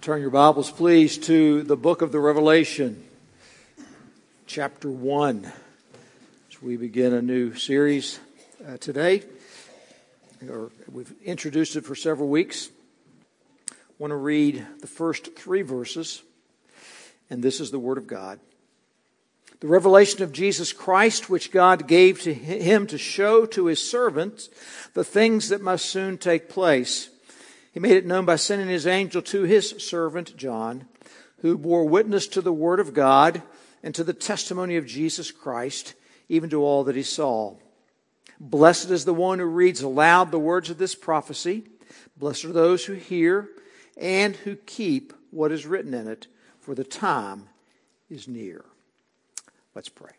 Turn 0.00 0.20
your 0.20 0.30
Bibles, 0.30 0.70
please, 0.70 1.18
to 1.18 1.64
the 1.64 1.76
book 1.76 2.02
of 2.02 2.12
the 2.12 2.20
Revelation, 2.20 3.02
chapter 4.46 4.88
1. 4.88 5.44
As 5.44 6.62
we 6.62 6.76
begin 6.76 7.12
a 7.12 7.20
new 7.20 7.56
series 7.56 8.20
uh, 8.66 8.76
today, 8.76 9.24
or 10.48 10.70
we've 10.90 11.12
introduced 11.24 11.74
it 11.74 11.84
for 11.84 11.96
several 11.96 12.28
weeks. 12.28 12.70
I 13.70 13.74
want 13.98 14.12
to 14.12 14.16
read 14.16 14.64
the 14.80 14.86
first 14.86 15.36
three 15.36 15.62
verses, 15.62 16.22
and 17.28 17.42
this 17.42 17.58
is 17.58 17.72
the 17.72 17.80
Word 17.80 17.98
of 17.98 18.06
God. 18.06 18.38
The 19.58 19.66
revelation 19.66 20.22
of 20.22 20.30
Jesus 20.30 20.72
Christ, 20.72 21.28
which 21.28 21.50
God 21.50 21.88
gave 21.88 22.22
to 22.22 22.32
him 22.32 22.86
to 22.86 22.98
show 22.98 23.46
to 23.46 23.66
his 23.66 23.90
servants 23.90 24.48
the 24.94 25.04
things 25.04 25.48
that 25.48 25.60
must 25.60 25.86
soon 25.86 26.18
take 26.18 26.48
place 26.48 27.10
he 27.78 27.80
made 27.80 27.96
it 27.96 28.06
known 28.06 28.24
by 28.24 28.34
sending 28.34 28.66
his 28.66 28.88
angel 28.88 29.22
to 29.22 29.44
his 29.44 29.70
servant 29.78 30.36
John, 30.36 30.88
who 31.42 31.56
bore 31.56 31.84
witness 31.84 32.26
to 32.26 32.40
the 32.40 32.52
word 32.52 32.80
of 32.80 32.92
God 32.92 33.40
and 33.84 33.94
to 33.94 34.02
the 34.02 34.12
testimony 34.12 34.76
of 34.76 34.84
Jesus 34.84 35.30
Christ, 35.30 35.94
even 36.28 36.50
to 36.50 36.64
all 36.64 36.82
that 36.82 36.96
he 36.96 37.04
saw. 37.04 37.54
Blessed 38.40 38.90
is 38.90 39.04
the 39.04 39.14
one 39.14 39.38
who 39.38 39.44
reads 39.44 39.80
aloud 39.80 40.32
the 40.32 40.40
words 40.40 40.70
of 40.70 40.78
this 40.78 40.96
prophecy. 40.96 41.68
Blessed 42.16 42.46
are 42.46 42.52
those 42.52 42.84
who 42.84 42.94
hear 42.94 43.48
and 43.96 44.34
who 44.34 44.56
keep 44.56 45.12
what 45.30 45.52
is 45.52 45.64
written 45.64 45.94
in 45.94 46.08
it, 46.08 46.26
for 46.58 46.74
the 46.74 46.82
time 46.82 47.48
is 48.10 48.26
near. 48.26 48.64
Let's 49.76 49.88
pray. 49.88 50.10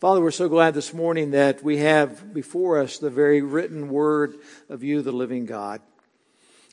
Father, 0.00 0.20
we're 0.20 0.30
so 0.30 0.50
glad 0.50 0.74
this 0.74 0.92
morning 0.92 1.30
that 1.30 1.64
we 1.64 1.78
have 1.78 2.34
before 2.34 2.78
us 2.78 2.98
the 2.98 3.08
very 3.08 3.40
written 3.40 3.88
word 3.88 4.34
of 4.68 4.82
you, 4.82 5.00
the 5.00 5.10
living 5.10 5.46
God. 5.46 5.80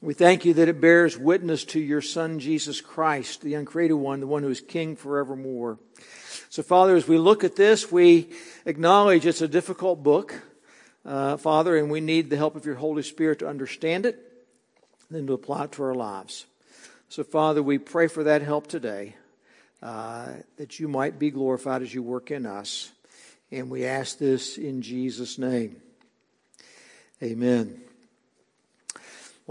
We 0.04 0.16
thank 0.16 0.46
you 0.46 0.56
that 0.56 0.68
it 0.68 0.82
bears 0.82 1.16
witness 1.16 1.64
to 1.66 1.80
your 1.80 2.02
Son, 2.02 2.40
Jesus 2.40 2.82
Christ, 2.82 3.42
the 3.42 3.54
uncreated 3.54 3.98
one, 3.98 4.20
the 4.20 4.26
one 4.26 4.42
who 4.42 4.50
is 4.50 4.60
King 4.60 4.96
forevermore. 4.96 5.78
So, 6.50 6.64
Father, 6.64 6.96
as 6.96 7.08
we 7.08 7.20
look 7.20 7.44
at 7.44 7.56
this, 7.56 7.92
we 7.92 8.30
acknowledge 8.66 9.28
it's 9.28 9.44
a 9.44 9.48
difficult 9.48 10.02
book, 10.02 10.42
uh, 11.06 11.38
Father, 11.38 11.78
and 11.78 11.92
we 11.92 12.02
need 12.02 12.32
the 12.32 12.38
help 12.38 12.56
of 12.56 12.66
your 12.66 12.76
Holy 12.76 13.04
Spirit 13.04 13.38
to 13.40 13.48
understand 13.48 14.08
it 14.08 14.20
and 15.12 15.28
to 15.28 15.34
apply 15.34 15.66
it 15.66 15.74
to 15.74 15.84
our 15.84 15.94
lives. 15.94 16.48
So, 17.08 17.24
Father, 17.24 17.62
we 17.62 17.78
pray 17.78 18.08
for 18.08 18.24
that 18.24 18.42
help 18.42 18.66
today, 18.66 19.16
uh, 19.84 20.30
that 20.58 20.80
you 20.80 20.88
might 20.88 21.20
be 21.20 21.30
glorified 21.30 21.84
as 21.84 21.94
you 21.94 22.02
work 22.02 22.32
in 22.32 22.48
us. 22.48 22.92
And 23.52 23.70
we 23.70 23.86
ask 23.86 24.18
this 24.18 24.58
in 24.58 24.82
Jesus' 24.82 25.38
name. 25.38 25.76
Amen. 27.22 27.91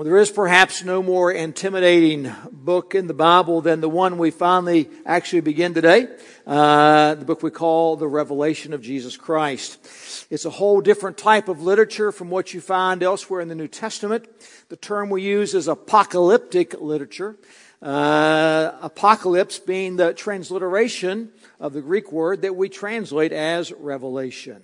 Well, 0.00 0.06
there 0.06 0.16
is 0.16 0.30
perhaps 0.30 0.82
no 0.82 1.02
more 1.02 1.30
intimidating 1.30 2.32
book 2.50 2.94
in 2.94 3.06
the 3.06 3.12
Bible 3.12 3.60
than 3.60 3.82
the 3.82 3.88
one 3.90 4.16
we 4.16 4.30
finally 4.30 4.88
actually 5.04 5.42
begin 5.42 5.74
today. 5.74 6.08
Uh, 6.46 7.16
the 7.16 7.26
book 7.26 7.42
we 7.42 7.50
call 7.50 7.96
The 7.96 8.08
Revelation 8.08 8.72
of 8.72 8.80
Jesus 8.80 9.18
Christ. 9.18 10.26
It's 10.30 10.46
a 10.46 10.50
whole 10.50 10.80
different 10.80 11.18
type 11.18 11.48
of 11.48 11.60
literature 11.60 12.12
from 12.12 12.30
what 12.30 12.54
you 12.54 12.62
find 12.62 13.02
elsewhere 13.02 13.42
in 13.42 13.48
the 13.48 13.54
New 13.54 13.68
Testament. 13.68 14.26
The 14.70 14.76
term 14.76 15.10
we 15.10 15.20
use 15.20 15.52
is 15.52 15.68
apocalyptic 15.68 16.80
literature. 16.80 17.36
Uh, 17.82 18.72
apocalypse 18.80 19.58
being 19.58 19.96
the 19.96 20.14
transliteration 20.14 21.28
of 21.60 21.74
the 21.74 21.82
Greek 21.82 22.10
word 22.10 22.40
that 22.40 22.56
we 22.56 22.70
translate 22.70 23.32
as 23.32 23.70
revelation. 23.70 24.62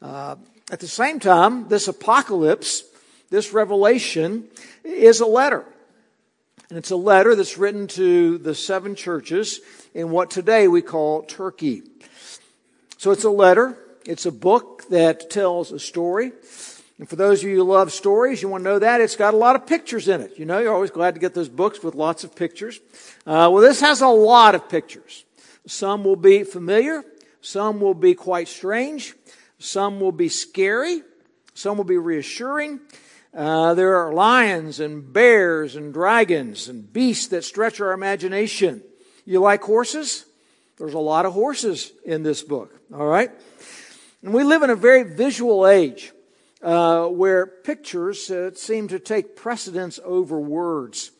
Uh, 0.00 0.36
at 0.70 0.78
the 0.78 0.86
same 0.86 1.18
time, 1.18 1.66
this 1.66 1.88
apocalypse 1.88 2.84
this 3.32 3.54
revelation 3.54 4.44
is 4.84 5.20
a 5.20 5.26
letter. 5.26 5.64
And 6.68 6.76
it's 6.76 6.90
a 6.90 6.96
letter 6.96 7.34
that's 7.34 7.56
written 7.56 7.86
to 7.88 8.36
the 8.36 8.54
seven 8.54 8.94
churches 8.94 9.60
in 9.94 10.10
what 10.10 10.30
today 10.30 10.68
we 10.68 10.82
call 10.82 11.22
Turkey. 11.22 11.82
So 12.98 13.10
it's 13.10 13.24
a 13.24 13.30
letter. 13.30 13.78
It's 14.04 14.26
a 14.26 14.30
book 14.30 14.86
that 14.90 15.30
tells 15.30 15.72
a 15.72 15.78
story. 15.78 16.32
And 16.98 17.08
for 17.08 17.16
those 17.16 17.42
of 17.42 17.48
you 17.48 17.56
who 17.56 17.64
love 17.64 17.90
stories, 17.90 18.42
you 18.42 18.50
want 18.50 18.64
to 18.64 18.70
know 18.70 18.78
that 18.78 19.00
it's 19.00 19.16
got 19.16 19.32
a 19.32 19.38
lot 19.38 19.56
of 19.56 19.66
pictures 19.66 20.08
in 20.08 20.20
it. 20.20 20.38
You 20.38 20.44
know, 20.44 20.58
you're 20.58 20.74
always 20.74 20.90
glad 20.90 21.14
to 21.14 21.20
get 21.20 21.32
those 21.32 21.48
books 21.48 21.82
with 21.82 21.94
lots 21.94 22.24
of 22.24 22.36
pictures. 22.36 22.80
Uh, 23.26 23.48
well, 23.50 23.62
this 23.62 23.80
has 23.80 24.02
a 24.02 24.08
lot 24.08 24.54
of 24.54 24.68
pictures. 24.68 25.24
Some 25.66 26.04
will 26.04 26.16
be 26.16 26.44
familiar. 26.44 27.02
Some 27.40 27.80
will 27.80 27.94
be 27.94 28.14
quite 28.14 28.48
strange. 28.48 29.14
Some 29.58 30.00
will 30.00 30.12
be 30.12 30.28
scary. 30.28 31.00
Some 31.54 31.78
will 31.78 31.84
be 31.84 31.96
reassuring. 31.96 32.80
Uh, 33.34 33.72
there 33.72 33.96
are 33.96 34.12
lions 34.12 34.78
and 34.78 35.10
bears 35.10 35.74
and 35.74 35.94
dragons 35.94 36.68
and 36.68 36.92
beasts 36.92 37.28
that 37.28 37.44
stretch 37.44 37.80
our 37.80 37.92
imagination. 37.92 38.82
You 39.24 39.40
like 39.40 39.62
horses? 39.62 40.26
There's 40.76 40.92
a 40.92 40.98
lot 40.98 41.24
of 41.24 41.32
horses 41.32 41.92
in 42.04 42.24
this 42.24 42.42
book, 42.42 42.78
all 42.92 43.06
right? 43.06 43.30
And 44.22 44.34
we 44.34 44.44
live 44.44 44.62
in 44.62 44.68
a 44.68 44.76
very 44.76 45.02
visual 45.02 45.66
age 45.66 46.12
uh, 46.62 47.06
where 47.06 47.46
pictures 47.46 48.30
uh, 48.30 48.50
seem 48.54 48.88
to 48.88 48.98
take 48.98 49.34
precedence 49.34 49.98
over 50.04 50.38
words. 50.38 51.10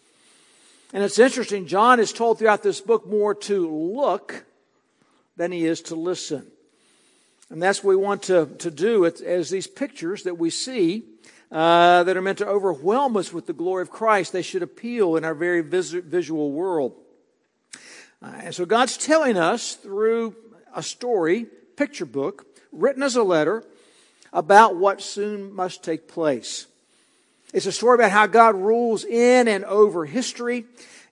And 0.93 1.03
it's 1.03 1.19
interesting, 1.19 1.67
John 1.67 1.99
is 1.99 2.13
told 2.13 2.39
throughout 2.39 2.63
this 2.63 2.83
book 2.83 3.07
more 3.07 3.35
to 3.35 3.75
look 3.75 4.45
than 5.39 5.51
he 5.51 5.65
is 5.65 5.81
to 5.83 5.95
listen. 5.95 6.47
And 7.49 7.63
that's 7.63 7.83
what 7.83 7.91
we 7.91 7.97
want 7.97 8.25
to, 8.25 8.47
to 8.59 8.71
do 8.71 9.07
as 9.07 9.49
these 9.49 9.67
pictures 9.67 10.25
that 10.25 10.37
we 10.37 10.51
see 10.51 11.05
uh, 11.53 12.03
that 12.05 12.17
are 12.17 12.23
meant 12.23 12.39
to 12.39 12.47
overwhelm 12.47 13.15
us 13.17 13.31
with 13.31 13.47
the 13.47 13.53
glory 13.53 13.83
of 13.83 13.91
Christ. 13.91 14.33
They 14.33 14.41
should 14.41 14.63
appeal 14.63 15.17
in 15.17 15.25
our 15.25 15.35
very 15.35 15.61
vis- 15.61 15.91
visual 15.91 16.51
world. 16.51 16.95
Uh, 18.23 18.33
and 18.45 18.55
so 18.55 18.65
God's 18.65 18.97
telling 18.97 19.37
us 19.37 19.75
through 19.75 20.35
a 20.75 20.83
story, 20.83 21.45
picture 21.77 22.07
book, 22.07 22.47
written 22.73 23.03
as 23.03 23.17
a 23.17 23.23
letter, 23.23 23.65
about 24.33 24.77
what 24.77 25.03
soon 25.03 25.55
must 25.55 25.85
take 25.85 26.09
place. 26.09 26.67
It's 27.53 27.67
a 27.67 27.73
story 27.73 27.97
about 27.97 28.13
how 28.13 28.27
God 28.27 28.55
rules 28.55 29.05
in 29.05 29.47
and 29.47 29.65
over 29.67 30.07
history 30.07 30.65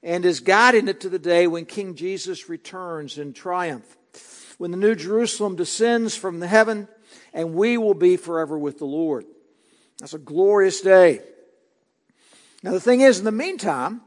and 0.02 0.24
is 0.24 0.40
guiding 0.40 0.88
it 0.88 1.00
to 1.00 1.10
the 1.10 1.18
day 1.18 1.46
when 1.46 1.66
King 1.66 1.94
Jesus 1.94 2.48
returns 2.48 3.18
in 3.18 3.34
triumph. 3.34 3.98
When 4.56 4.70
the 4.70 4.78
new 4.78 4.94
Jerusalem 4.94 5.56
descends 5.56 6.16
from 6.16 6.40
the 6.40 6.46
heaven 6.46 6.88
and 7.34 7.52
we 7.52 7.76
will 7.76 7.92
be 7.92 8.16
forever 8.16 8.58
with 8.58 8.78
the 8.78 8.86
Lord. 8.86 9.26
That's 10.00 10.14
a 10.14 10.18
glorious 10.18 10.80
day. 10.80 11.20
Now, 12.62 12.72
the 12.72 12.80
thing 12.80 13.02
is, 13.02 13.18
in 13.18 13.26
the 13.26 13.32
meantime, 13.32 14.00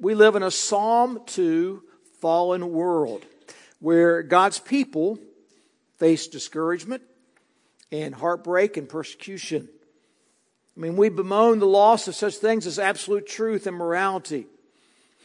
we 0.00 0.14
live 0.14 0.36
in 0.36 0.42
a 0.42 0.50
Psalm 0.50 1.20
2 1.26 1.82
fallen 2.20 2.72
world 2.72 3.22
where 3.78 4.22
God's 4.22 4.58
people 4.58 5.18
face 5.98 6.26
discouragement 6.28 7.02
and 7.92 8.14
heartbreak 8.14 8.78
and 8.78 8.88
persecution. 8.88 9.68
I 10.76 10.80
mean, 10.80 10.96
we 10.96 11.10
bemoan 11.10 11.58
the 11.58 11.66
loss 11.66 12.08
of 12.08 12.14
such 12.14 12.36
things 12.36 12.66
as 12.66 12.78
absolute 12.78 13.26
truth 13.26 13.66
and 13.66 13.76
morality. 13.76 14.46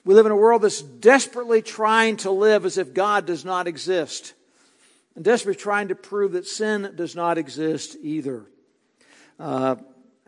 We 0.04 0.14
live 0.14 0.26
in 0.26 0.34
a 0.34 0.38
world 0.38 0.64
that's 0.64 0.82
desperately 0.82 1.62
trying 1.62 2.18
to 2.18 2.32
live 2.32 2.66
as 2.66 2.78
if 2.78 2.94
God 2.94 3.26
does 3.26 3.46
not 3.46 3.68
exist 3.68 4.34
and 5.16 5.24
desperately 5.24 5.62
trying 5.62 5.88
to 5.88 5.96
prove 5.96 6.34
that 6.34 6.46
sin 6.46 6.92
does 6.96 7.16
not 7.16 7.38
exist 7.38 7.96
either. 8.02 8.46
Uh, 9.40 9.78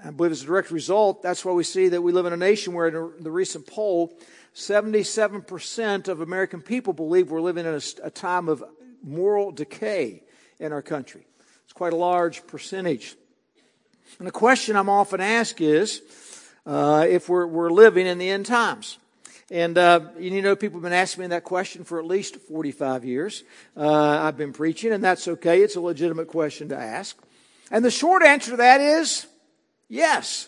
I 0.04 0.10
believe 0.12 0.32
as 0.32 0.42
a 0.42 0.46
direct 0.46 0.72
result, 0.72 1.22
that's 1.22 1.46
why 1.46 1.52
we 1.52 1.64
see 1.64 1.90
that 1.90 2.02
we 2.02 2.12
live 2.12 2.26
in 2.26 2.34
a 2.34 2.38
nation 2.38 2.74
where 2.74 2.88
in 2.88 3.24
the 3.24 3.32
recent 3.32 3.68
poll, 3.68 4.18
77% 4.56 6.08
of 6.08 6.22
American 6.22 6.62
people 6.62 6.94
believe 6.94 7.30
we're 7.30 7.42
living 7.42 7.66
in 7.66 7.74
a, 7.76 7.82
a 8.04 8.10
time 8.10 8.50
of 8.50 8.64
moral 9.04 9.52
decay 9.52 10.24
in 10.60 10.74
our 10.74 10.82
country. 10.82 11.26
It's 11.66 11.74
quite 11.74 11.94
a 11.94 11.98
large 11.98 12.46
percentage. 12.48 13.16
And 14.18 14.28
the 14.28 14.32
question 14.32 14.76
I'm 14.76 14.90
often 14.90 15.22
asked 15.22 15.62
is 15.62 16.02
uh, 16.66 17.06
if 17.08 17.30
we're, 17.30 17.46
we're 17.46 17.70
living 17.70 18.08
in 18.08 18.18
the 18.18 18.30
end 18.30 18.46
times. 18.46 18.98
And 19.50 19.78
uh, 19.78 20.02
you 20.18 20.42
know, 20.42 20.56
people 20.56 20.78
have 20.78 20.84
been 20.84 20.94
asking 20.94 21.24
me 21.24 21.28
that 21.28 21.44
question 21.44 21.84
for 21.84 22.00
at 22.00 22.06
least 22.06 22.38
45 22.38 23.06
years. 23.06 23.44
Uh, 23.76 24.20
I've 24.22 24.38
been 24.38 24.54
preaching, 24.54 24.94
and 24.94 25.04
that's 25.04 25.28
okay. 25.28 25.62
It's 25.62 25.76
a 25.76 25.82
legitimate 25.82 26.28
question 26.28 26.70
to 26.70 26.78
ask. 26.78 27.18
And 27.70 27.84
the 27.84 27.92
short 27.92 28.24
answer 28.24 28.52
to 28.52 28.58
that 28.58 28.82
is 28.82 29.28
Yes, 29.92 30.48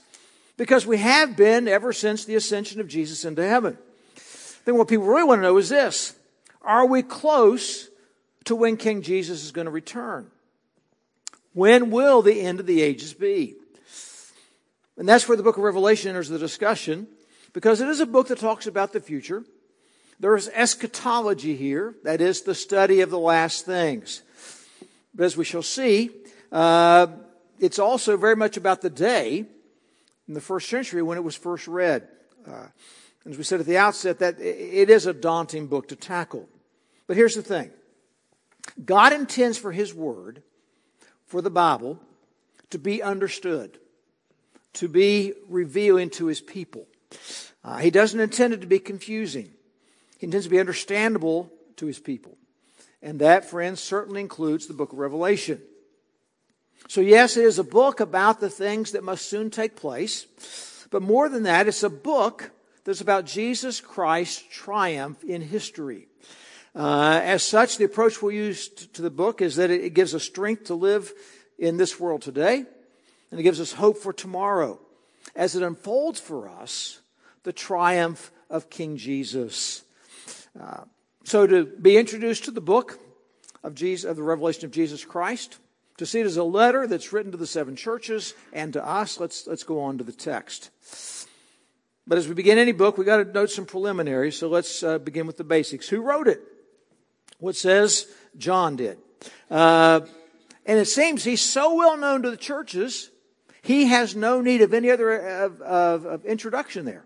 because 0.56 0.88
we 0.88 1.00
have 1.00 1.36
been 1.36 1.68
ever 1.68 1.92
since 1.92 2.24
the 2.24 2.36
ascension 2.36 2.80
of 2.80 2.88
Jesus 2.88 3.26
into 3.26 3.46
heaven. 3.46 3.78
Then 4.64 4.78
what 4.78 4.88
people 4.88 5.06
really 5.06 5.26
want 5.26 5.40
to 5.40 5.44
know 5.44 5.58
is 5.58 5.68
this 5.68 6.16
Are 6.62 6.86
we 6.86 7.04
close 7.04 7.90
to 8.46 8.56
when 8.56 8.78
King 8.78 9.02
Jesus 9.02 9.44
is 9.44 9.52
going 9.52 9.66
to 9.66 9.72
return? 9.72 10.28
When 11.52 11.92
will 11.92 12.22
the 12.22 12.40
end 12.40 12.62
of 12.62 12.68
the 12.68 12.82
ages 12.82 13.14
be? 13.14 13.56
And 14.98 15.10
that's 15.10 15.28
where 15.28 15.36
the 15.36 15.44
book 15.44 15.58
of 15.58 15.64
Revelation 15.64 16.08
enters 16.08 16.30
the 16.30 16.40
discussion 16.40 17.08
because 17.52 17.82
it 17.82 17.90
is 17.90 18.00
a 18.00 18.06
book 18.06 18.30
that 18.30 18.40
talks 18.40 18.66
about 18.66 18.94
the 18.94 19.02
future. 19.02 19.44
There 20.22 20.38
is 20.38 20.50
eschatology 20.54 21.58
here, 21.58 21.96
that 22.06 22.22
is 22.22 22.44
the 22.44 22.56
study 22.56 23.02
of 23.02 23.10
the 23.10 23.20
last 23.20 23.66
things. 23.66 24.22
But 25.14 25.26
as 25.26 25.36
we 25.36 25.44
shall 25.44 25.64
see, 25.64 26.12
uh, 26.50 27.08
it's 27.64 27.80
also 27.80 28.18
very 28.18 28.36
much 28.36 28.58
about 28.58 28.82
the 28.82 28.90
day 28.90 29.46
in 30.28 30.34
the 30.34 30.42
first 30.42 30.70
century 30.70 31.02
when 31.02 31.18
it 31.18 31.24
was 31.24 31.36
first 31.36 31.68
read. 31.68 32.08
Uh, 32.46 32.68
As 33.26 33.38
we 33.38 33.44
said 33.44 33.62
at 33.62 33.66
the 33.66 33.78
outset, 33.78 34.20
that 34.20 34.36
it 34.40 34.90
is 34.90 35.06
a 35.06 35.14
daunting 35.14 35.68
book 35.68 35.88
to 35.88 35.96
tackle. 35.96 36.50
But 37.08 37.16
here's 37.16 37.36
the 37.36 37.42
thing 37.42 37.72
God 38.84 39.14
intends 39.14 39.58
for 39.58 39.72
His 39.72 39.94
Word, 39.94 40.44
for 41.26 41.42
the 41.42 41.50
Bible, 41.50 42.00
to 42.70 42.78
be 42.78 43.02
understood, 43.02 43.80
to 44.74 44.88
be 44.88 45.34
revealing 45.48 46.10
to 46.12 46.28
His 46.28 46.42
people. 46.42 46.86
Uh, 47.64 47.78
he 47.78 47.92
doesn't 47.92 48.20
intend 48.20 48.54
it 48.54 48.62
to 48.62 48.68
be 48.68 48.80
confusing. 48.80 49.54
He 50.18 50.26
intends 50.26 50.46
to 50.46 50.52
be 50.52 50.60
understandable 50.60 51.50
to 51.78 51.86
His 51.86 52.00
people. 52.00 52.38
And 53.02 53.20
that, 53.20 53.46
friends, 53.46 53.80
certainly 53.80 54.20
includes 54.20 54.68
the 54.68 54.74
book 54.74 54.92
of 54.92 55.00
Revelation. 55.00 55.62
So, 56.88 57.02
yes, 57.02 57.38
it 57.38 57.46
is 57.46 57.60
a 57.60 57.64
book 57.64 58.00
about 58.00 58.40
the 58.40 58.50
things 58.50 58.92
that 58.92 59.04
must 59.04 59.28
soon 59.28 59.50
take 59.50 59.76
place. 59.76 60.28
But 60.92 61.02
more 61.02 61.30
than 61.30 61.44
that, 61.44 61.68
it's 61.68 61.84
a 61.84 61.90
book 61.90 62.52
that's 62.84 63.02
about 63.02 63.26
Jesus 63.26 63.80
Christ's 63.82 64.44
triumph 64.52 65.24
in 65.24 65.42
history. 65.42 66.08
Uh, 66.76 67.22
as 67.24 67.44
such, 67.44 67.78
the 67.78 67.86
approach 67.86 68.22
we'll 68.22 68.32
use 68.32 68.68
to 68.68 69.02
the 69.02 69.10
book 69.10 69.42
is 69.42 69.56
that 69.56 69.70
it 69.70 69.94
gives 69.94 70.14
us 70.14 70.24
strength 70.24 70.66
to 70.66 70.76
live 70.76 71.14
in 71.58 71.78
this 71.78 72.00
world 72.00 72.22
today, 72.22 72.66
and 73.32 73.40
it 73.40 73.44
gives 73.44 73.62
us 73.62 73.74
hope 73.74 73.98
for 73.98 74.12
tomorrow 74.12 74.80
as 75.36 75.56
it 75.56 75.64
unfolds 75.64 76.20
for 76.20 76.50
us 76.50 77.02
the 77.44 77.54
triumph 77.54 78.32
of 78.50 78.70
King 78.70 78.98
Jesus. 78.98 79.84
Uh, 80.60 80.84
so, 81.24 81.48
to 81.48 81.66
be 81.66 81.98
introduced 81.98 82.46
to 82.46 82.52
the 82.52 82.62
book 82.62 83.00
of, 83.64 83.76
Jesus, 83.76 84.10
of 84.10 84.18
the 84.18 84.24
revelation 84.24 84.66
of 84.66 84.72
Jesus 84.72 85.06
Christ, 85.06 85.58
to 85.98 86.06
see 86.06 86.20
it 86.20 86.26
as 86.26 86.38
a 86.38 86.44
letter 86.44 86.88
that's 86.88 87.14
written 87.14 87.32
to 87.32 87.38
the 87.38 87.48
seven 87.48 87.76
churches 87.76 88.34
and 88.52 88.74
to 88.74 88.86
us, 88.86 89.20
let's, 89.20 89.48
let's 89.48 89.64
go 89.64 89.82
on 89.82 89.98
to 89.98 90.04
the 90.04 90.12
text. 90.12 90.70
But 92.06 92.18
as 92.18 92.28
we 92.28 92.34
begin 92.34 92.58
any 92.58 92.72
book, 92.72 92.98
we've 92.98 93.06
got 93.06 93.18
to 93.18 93.26
note 93.26 93.50
some 93.50 93.66
preliminaries, 93.66 94.38
so 94.38 94.50
let's 94.50 94.84
uh, 94.84 94.98
begin 94.98 95.28
with 95.28 95.38
the 95.38 95.44
basics. 95.44 95.88
Who 95.88 96.02
wrote 96.02 96.28
it? 96.28 96.42
What 97.40 97.56
says 97.56 98.08
John 98.38 98.76
did. 98.76 98.98
Uh, 99.50 100.02
and 100.66 100.80
it 100.80 100.88
seems 100.88 101.24
he's 101.24 101.42
so 101.42 101.76
well 101.76 101.98
known 101.98 102.24
to 102.24 102.32
the 102.32 102.38
churches, 102.38 103.10
he 103.62 103.86
has 103.86 104.16
no 104.16 104.42
need 104.42 104.62
of 104.62 104.74
any 104.74 104.90
other 104.92 105.16
of, 105.16 105.62
of, 105.62 106.06
of 106.06 106.26
introduction 106.26 106.86
there. 106.86 107.06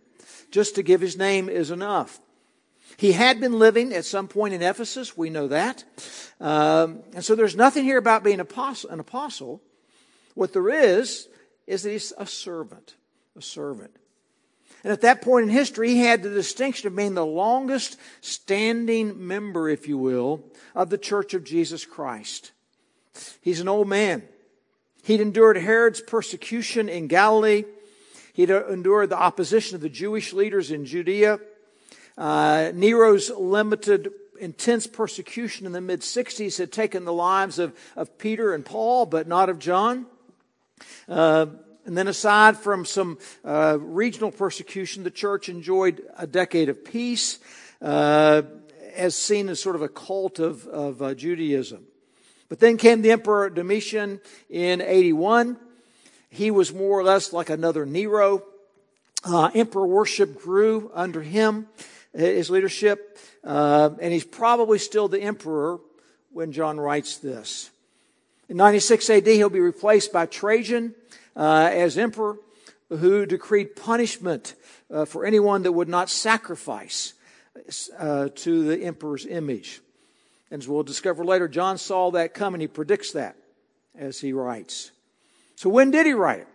Just 0.50 0.76
to 0.76 0.84
give 0.84 1.02
his 1.02 1.18
name 1.18 1.50
is 1.50 1.72
enough. 1.72 2.20
He 2.98 3.12
had 3.12 3.40
been 3.40 3.60
living 3.60 3.94
at 3.94 4.06
some 4.06 4.28
point 4.28 4.56
in 4.56 4.64
Ephesus. 4.64 5.16
We 5.16 5.30
know 5.30 5.48
that. 5.48 5.84
Um, 6.42 7.04
and 7.14 7.24
so 7.24 7.36
there's 7.36 7.56
nothing 7.56 7.84
here 7.84 8.00
about 8.00 8.24
being 8.24 8.40
apostle, 8.40 8.90
an 8.90 9.00
apostle. 9.00 9.62
What 10.34 10.52
there 10.52 10.70
is, 10.70 11.28
is 11.68 11.84
that 11.84 11.92
he's 11.92 12.12
a 12.18 12.26
servant. 12.26 12.96
A 13.38 13.42
servant. 13.42 13.96
And 14.84 14.92
at 14.92 15.02
that 15.02 15.22
point 15.22 15.44
in 15.44 15.50
history, 15.50 15.90
he 15.90 16.02
had 16.02 16.24
the 16.24 16.30
distinction 16.30 16.88
of 16.88 16.96
being 16.96 17.14
the 17.14 17.26
longest 17.26 17.98
standing 18.22 19.28
member, 19.28 19.70
if 19.70 19.88
you 19.88 19.98
will, 19.98 20.44
of 20.74 20.90
the 20.90 20.98
Church 20.98 21.34
of 21.34 21.44
Jesus 21.44 21.86
Christ. 21.86 22.52
He's 23.42 23.60
an 23.60 23.68
old 23.68 23.88
man. 23.88 24.24
He'd 25.04 25.22
endured 25.22 25.58
Herod's 25.58 26.02
persecution 26.02 26.90
in 26.90 27.08
Galilee. 27.08 27.64
He'd 28.34 28.50
endured 28.50 29.10
the 29.10 29.20
opposition 29.20 29.76
of 29.76 29.82
the 29.82 29.90
Jewish 29.90 30.34
leaders 30.34 30.72
in 30.72 30.86
Judea. 30.86 31.40
Uh, 32.18 32.72
Nero's 32.74 33.30
limited, 33.30 34.12
intense 34.40 34.88
persecution 34.88 35.68
in 35.68 35.72
the 35.72 35.82
mid 35.82 36.02
60s 36.02 36.58
had 36.58 36.72
taken 36.72 37.06
the 37.06 37.14
lives 37.14 37.60
of, 37.60 37.78
of 37.96 38.18
Peter 38.18 38.54
and 38.54 38.66
Paul, 38.66 39.06
but 39.06 39.28
not 39.28 39.50
of 39.50 39.60
John. 39.60 40.08
Uh, 41.08 41.48
and 41.86 41.98
then, 41.98 42.08
aside 42.08 42.58
from 42.58 42.86
some 42.86 43.18
uh, 43.46 43.78
regional 43.80 44.32
persecution, 44.32 45.04
the 45.04 45.12
church 45.12 45.48
enjoyed 45.48 46.02
a 46.18 46.28
decade 46.28 46.70
of 46.70 46.84
peace, 46.84 47.40
uh, 47.82 48.42
as 48.96 49.16
seen 49.16 49.48
as 49.48 49.62
sort 49.62 49.76
of 49.76 49.82
a 49.84 49.88
cult 49.88 50.40
of, 50.40 50.68
of 50.68 51.02
uh, 51.02 51.14
Judaism. 51.14 51.86
But 52.50 52.60
then 52.60 52.78
came 52.78 53.02
the 53.02 53.12
Emperor 53.12 53.50
Domitian 53.50 54.20
in 54.50 54.82
81. 54.82 55.58
He 56.30 56.52
was 56.52 56.74
more 56.74 57.00
or 57.00 57.04
less 57.04 57.32
like 57.32 57.50
another 57.50 57.86
Nero. 57.86 58.44
Uh, 59.24 59.50
emperor 59.54 59.88
worship 59.88 60.42
grew 60.42 60.92
under 60.94 61.22
him 61.22 61.68
his 62.18 62.50
leadership, 62.50 63.18
uh, 63.44 63.92
and 64.02 64.12
he's 64.12 64.26
probably 64.26 64.80
still 64.80 65.08
the 65.08 65.22
emperor 65.22 65.80
when 66.32 66.52
John 66.52 66.80
writes 66.80 67.18
this. 67.18 67.70
In 68.50 68.58
96 68.58 69.10
AD, 69.10 69.28
he'll 69.28 69.50
be 69.50 69.60
replaced 69.60 70.12
by 70.12 70.26
Trajan 70.26 70.96
uh, 71.36 71.70
as 71.72 71.98
emperor, 71.98 72.38
who 72.90 73.26
decreed 73.26 73.76
punishment 73.76 74.56
uh, 74.92 75.06
for 75.06 75.26
anyone 75.26 75.64
that 75.64 75.72
would 75.72 75.90
not 75.90 76.10
sacrifice 76.10 77.14
uh, 77.98 78.30
to 78.36 78.64
the 78.64 78.84
emperor's 78.84 79.26
image. 79.26 79.82
And 80.50 80.62
as 80.62 80.68
we'll 80.68 80.84
discover 80.84 81.26
later, 81.26 81.48
John 81.48 81.78
saw 81.78 82.12
that 82.12 82.34
coming. 82.34 82.62
He 82.62 82.68
predicts 82.68 83.12
that 83.12 83.36
as 83.98 84.20
he 84.20 84.32
writes. 84.32 84.92
So 85.56 85.70
when 85.70 85.92
did 85.92 86.06
he 86.06 86.14
write 86.14 86.40
it? 86.40 86.48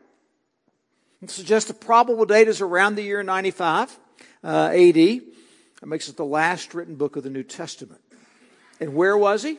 It 1.21 1.31
suggests 1.31 1.71
a 1.71 1.75
probable 1.75 2.25
date 2.25 2.49
is 2.49 2.61
around 2.61 2.97
the 2.97 3.03
year 3.03 3.23
95 3.23 3.97
uh, 4.43 4.71
AD. 4.73 5.21
That 5.83 5.89
makes 5.89 6.09
it 6.09 6.17
the 6.17 6.25
last 6.25 6.75
written 6.75 6.95
book 6.95 7.17
of 7.17 7.25
the 7.25 7.29
New 7.29 7.43
Testament. 7.43 8.01
And 8.79 8.95
where 8.95 9.19
was 9.19 9.43
he? 9.43 9.59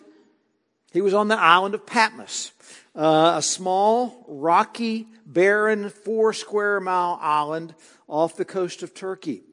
He 0.93 1.01
was 1.01 1.13
on 1.13 1.27
the 1.27 1.37
island 1.37 1.75
of 1.75 1.85
Patmos, 1.85 2.53
uh, 2.95 3.33
a 3.35 3.41
small, 3.41 4.23
rocky, 4.29 5.09
barren, 5.25 5.89
four 5.89 6.31
square 6.31 6.79
mile 6.79 7.19
island 7.21 7.75
off 8.07 8.37
the 8.37 8.45
coast 8.45 8.83
of 8.83 8.93
Turkey. 8.93 9.43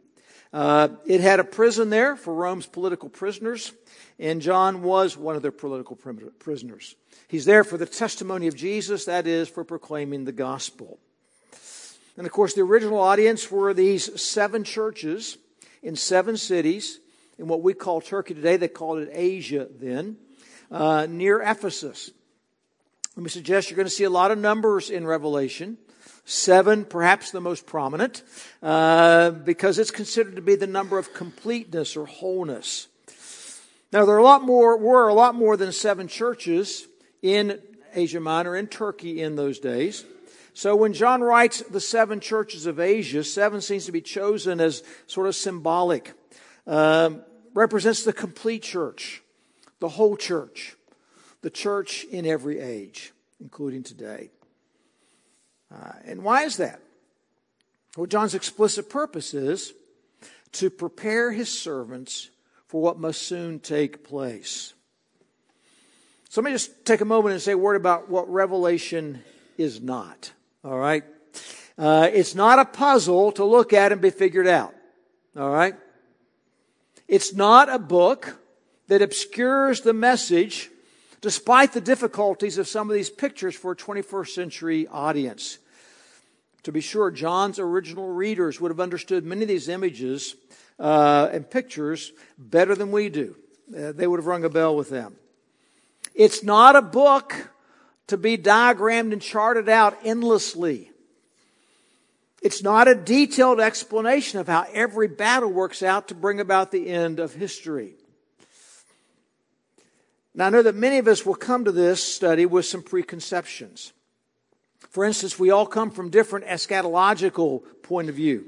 Uh, 0.52 0.90
it 1.06 1.20
had 1.20 1.40
a 1.40 1.44
prison 1.44 1.90
there 1.90 2.14
for 2.14 2.32
Rome's 2.32 2.66
political 2.66 3.08
prisoners, 3.08 3.72
and 4.20 4.40
John 4.40 4.84
was 4.84 5.16
one 5.16 5.34
of 5.34 5.42
their 5.42 5.50
political 5.50 5.96
prisoners. 5.96 6.94
He's 7.26 7.46
there 7.46 7.64
for 7.64 7.78
the 7.78 7.86
testimony 7.86 8.46
of 8.46 8.54
Jesus, 8.54 9.06
that 9.06 9.26
is, 9.26 9.48
for 9.48 9.64
proclaiming 9.64 10.24
the 10.24 10.30
gospel. 10.30 11.00
And 12.16 12.28
of 12.28 12.32
course, 12.32 12.54
the 12.54 12.62
original 12.62 13.00
audience 13.00 13.50
were 13.50 13.74
these 13.74 14.22
seven 14.22 14.62
churches 14.62 15.36
in 15.82 15.96
seven 15.96 16.36
cities 16.36 17.00
in 17.38 17.48
what 17.48 17.62
we 17.62 17.74
call 17.74 18.00
Turkey 18.00 18.34
today. 18.34 18.56
They 18.56 18.68
called 18.68 18.98
it 18.98 19.10
Asia 19.12 19.68
then, 19.70 20.16
uh, 20.70 21.06
near 21.08 21.40
Ephesus. 21.40 22.10
Let 23.16 23.24
me 23.24 23.30
suggest 23.30 23.70
you're 23.70 23.76
going 23.76 23.86
to 23.86 23.90
see 23.90 24.04
a 24.04 24.10
lot 24.10 24.30
of 24.30 24.38
numbers 24.38 24.90
in 24.90 25.06
Revelation. 25.06 25.78
Seven, 26.24 26.84
perhaps 26.84 27.32
the 27.32 27.40
most 27.40 27.66
prominent, 27.66 28.22
uh, 28.62 29.30
because 29.30 29.78
it's 29.78 29.90
considered 29.90 30.36
to 30.36 30.42
be 30.42 30.54
the 30.54 30.66
number 30.66 30.96
of 30.98 31.12
completeness 31.12 31.96
or 31.96 32.06
wholeness. 32.06 32.86
Now, 33.92 34.04
there 34.04 34.14
are 34.14 34.18
a 34.18 34.22
lot 34.22 34.42
more, 34.42 34.76
were 34.76 35.08
a 35.08 35.14
lot 35.14 35.34
more 35.34 35.56
than 35.56 35.72
seven 35.72 36.06
churches 36.06 36.86
in 37.22 37.60
Asia 37.92 38.20
Minor, 38.20 38.54
in 38.54 38.68
Turkey 38.68 39.20
in 39.20 39.34
those 39.34 39.58
days. 39.58 40.04
So 40.52 40.76
when 40.76 40.92
John 40.92 41.22
writes 41.22 41.62
the 41.62 41.80
seven 41.80 42.20
churches 42.20 42.66
of 42.66 42.80
Asia, 42.80 43.24
seven 43.24 43.60
seems 43.60 43.86
to 43.86 43.92
be 43.92 44.00
chosen 44.00 44.60
as 44.60 44.82
sort 45.06 45.26
of 45.26 45.34
symbolic. 45.34 46.12
Um, 46.66 47.22
represents 47.54 48.04
the 48.04 48.12
complete 48.12 48.62
church, 48.62 49.22
the 49.80 49.88
whole 49.88 50.16
church, 50.16 50.76
the 51.42 51.50
church 51.50 52.04
in 52.04 52.26
every 52.26 52.60
age, 52.60 53.12
including 53.40 53.82
today. 53.82 54.30
Uh, 55.72 55.92
and 56.04 56.22
why 56.22 56.42
is 56.42 56.56
that? 56.58 56.80
Well, 57.96 58.06
John's 58.06 58.34
explicit 58.34 58.88
purpose 58.88 59.34
is 59.34 59.72
to 60.52 60.70
prepare 60.70 61.32
his 61.32 61.56
servants 61.56 62.30
for 62.66 62.80
what 62.80 62.98
must 62.98 63.22
soon 63.22 63.58
take 63.58 64.04
place. 64.04 64.74
So 66.28 66.40
let 66.40 66.46
me 66.46 66.52
just 66.52 66.84
take 66.84 67.00
a 67.00 67.04
moment 67.04 67.32
and 67.32 67.42
say 67.42 67.52
a 67.52 67.58
word 67.58 67.74
about 67.74 68.08
what 68.08 68.30
Revelation 68.30 69.22
is 69.58 69.80
not. 69.80 70.32
All 70.64 70.78
right? 70.78 71.04
Uh, 71.78 72.08
it's 72.12 72.34
not 72.34 72.58
a 72.58 72.64
puzzle 72.64 73.32
to 73.32 73.44
look 73.44 73.72
at 73.72 73.92
and 73.92 74.00
be 74.00 74.10
figured 74.10 74.46
out. 74.46 74.74
All 75.36 75.50
right? 75.50 75.74
It's 77.08 77.34
not 77.34 77.68
a 77.68 77.78
book 77.78 78.38
that 78.88 79.02
obscures 79.02 79.80
the 79.80 79.94
message 79.94 80.70
despite 81.20 81.72
the 81.72 81.80
difficulties 81.80 82.58
of 82.58 82.68
some 82.68 82.90
of 82.90 82.94
these 82.94 83.10
pictures 83.10 83.54
for 83.54 83.72
a 83.72 83.76
21st 83.76 84.28
century 84.28 84.86
audience. 84.88 85.58
To 86.64 86.72
be 86.72 86.80
sure, 86.80 87.10
John's 87.10 87.58
original 87.58 88.08
readers 88.08 88.60
would 88.60 88.70
have 88.70 88.80
understood 88.80 89.24
many 89.24 89.42
of 89.42 89.48
these 89.48 89.68
images 89.68 90.36
uh, 90.78 91.28
and 91.32 91.48
pictures 91.48 92.12
better 92.38 92.74
than 92.74 92.92
we 92.92 93.08
do. 93.08 93.36
Uh, 93.74 93.92
they 93.92 94.06
would 94.06 94.18
have 94.18 94.26
rung 94.26 94.44
a 94.44 94.50
bell 94.50 94.76
with 94.76 94.90
them. 94.90 95.16
It's 96.14 96.42
not 96.42 96.76
a 96.76 96.82
book 96.82 97.50
to 98.10 98.16
be 98.16 98.36
diagrammed 98.36 99.12
and 99.12 99.20
charted 99.20 99.68
out 99.68 99.98
endlessly. 100.04 100.90
It's 102.42 102.62
not 102.62 102.88
a 102.88 102.94
detailed 102.94 103.60
explanation 103.60 104.38
of 104.38 104.46
how 104.46 104.66
every 104.72 105.08
battle 105.08 105.50
works 105.50 105.82
out 105.82 106.08
to 106.08 106.14
bring 106.14 106.40
about 106.40 106.70
the 106.70 106.88
end 106.88 107.18
of 107.20 107.34
history. 107.34 107.94
Now, 110.34 110.46
I 110.46 110.50
know 110.50 110.62
that 110.62 110.76
many 110.76 110.98
of 110.98 111.08
us 111.08 111.26
will 111.26 111.34
come 111.34 111.64
to 111.64 111.72
this 111.72 112.02
study 112.02 112.46
with 112.46 112.64
some 112.64 112.82
preconceptions. 112.82 113.92
For 114.90 115.04
instance, 115.04 115.38
we 115.38 115.50
all 115.50 115.66
come 115.66 115.90
from 115.90 116.10
different 116.10 116.46
eschatological 116.46 117.62
point 117.82 118.08
of 118.08 118.14
view. 118.14 118.46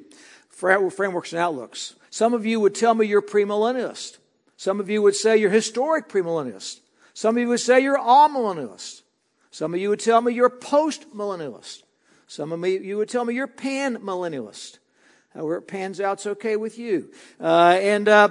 frameworks 0.50 1.32
and 1.32 1.40
outlooks. 1.40 1.94
Some 2.10 2.34
of 2.34 2.46
you 2.46 2.60
would 2.60 2.74
tell 2.74 2.94
me 2.94 3.06
you're 3.06 3.22
premillennialist. 3.22 4.18
Some 4.56 4.80
of 4.80 4.88
you 4.88 5.02
would 5.02 5.16
say 5.16 5.36
you're 5.36 5.50
historic 5.50 6.08
premillennialist. 6.08 6.80
Some 7.14 7.36
of 7.36 7.40
you 7.40 7.48
would 7.48 7.60
say 7.60 7.80
you're 7.80 7.98
amillennialist. 7.98 9.01
Some 9.52 9.74
of 9.74 9.80
you 9.80 9.90
would 9.90 10.00
tell 10.00 10.22
me 10.22 10.32
you're 10.32 10.48
post-millennialist. 10.48 11.82
Some 12.26 12.52
of 12.52 12.58
me, 12.58 12.78
you 12.78 12.96
would 12.96 13.10
tell 13.10 13.24
me 13.24 13.34
you're 13.34 13.46
pan-millennialist. 13.46 14.78
However 15.34 15.58
it 15.58 15.68
pans 15.68 16.00
out, 16.00 16.14
it's 16.14 16.26
okay 16.26 16.56
with 16.56 16.78
you. 16.78 17.12
Uh, 17.38 17.78
and, 17.78 18.08
uh, 18.08 18.30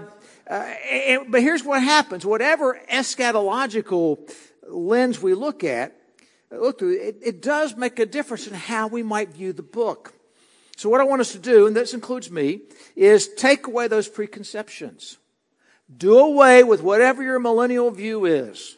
uh, 0.50 0.74
and, 0.90 1.32
but 1.32 1.42
here's 1.42 1.64
what 1.64 1.84
happens. 1.84 2.26
Whatever 2.26 2.82
eschatological 2.92 4.34
lens 4.68 5.22
we 5.22 5.36
look 5.36 5.64
at, 5.64 5.96
look 6.50 6.80
through, 6.80 7.00
it, 7.00 7.18
it 7.24 7.42
does 7.44 7.78
make 7.78 8.00
a 8.00 8.06
difference 8.08 8.48
in 8.48 8.56
how 8.56 8.88
we 8.88 9.04
might 9.04 9.30
view 9.30 9.54
the 9.54 9.62
book. 9.62 10.14
So 10.76 10.90
what 10.90 11.02
I 11.02 11.04
want 11.04 11.22
us 11.22 11.34
to 11.34 11.40
do, 11.40 11.68
and 11.68 11.76
this 11.76 11.94
includes 11.94 12.32
me, 12.32 12.62
is 12.96 13.28
take 13.36 13.68
away 13.68 13.88
those 13.88 14.08
preconceptions. 14.08 15.20
Do 15.96 16.18
away 16.18 16.64
with 16.64 16.82
whatever 16.82 17.22
your 17.22 17.38
millennial 17.38 17.92
view 17.92 18.26
is 18.26 18.78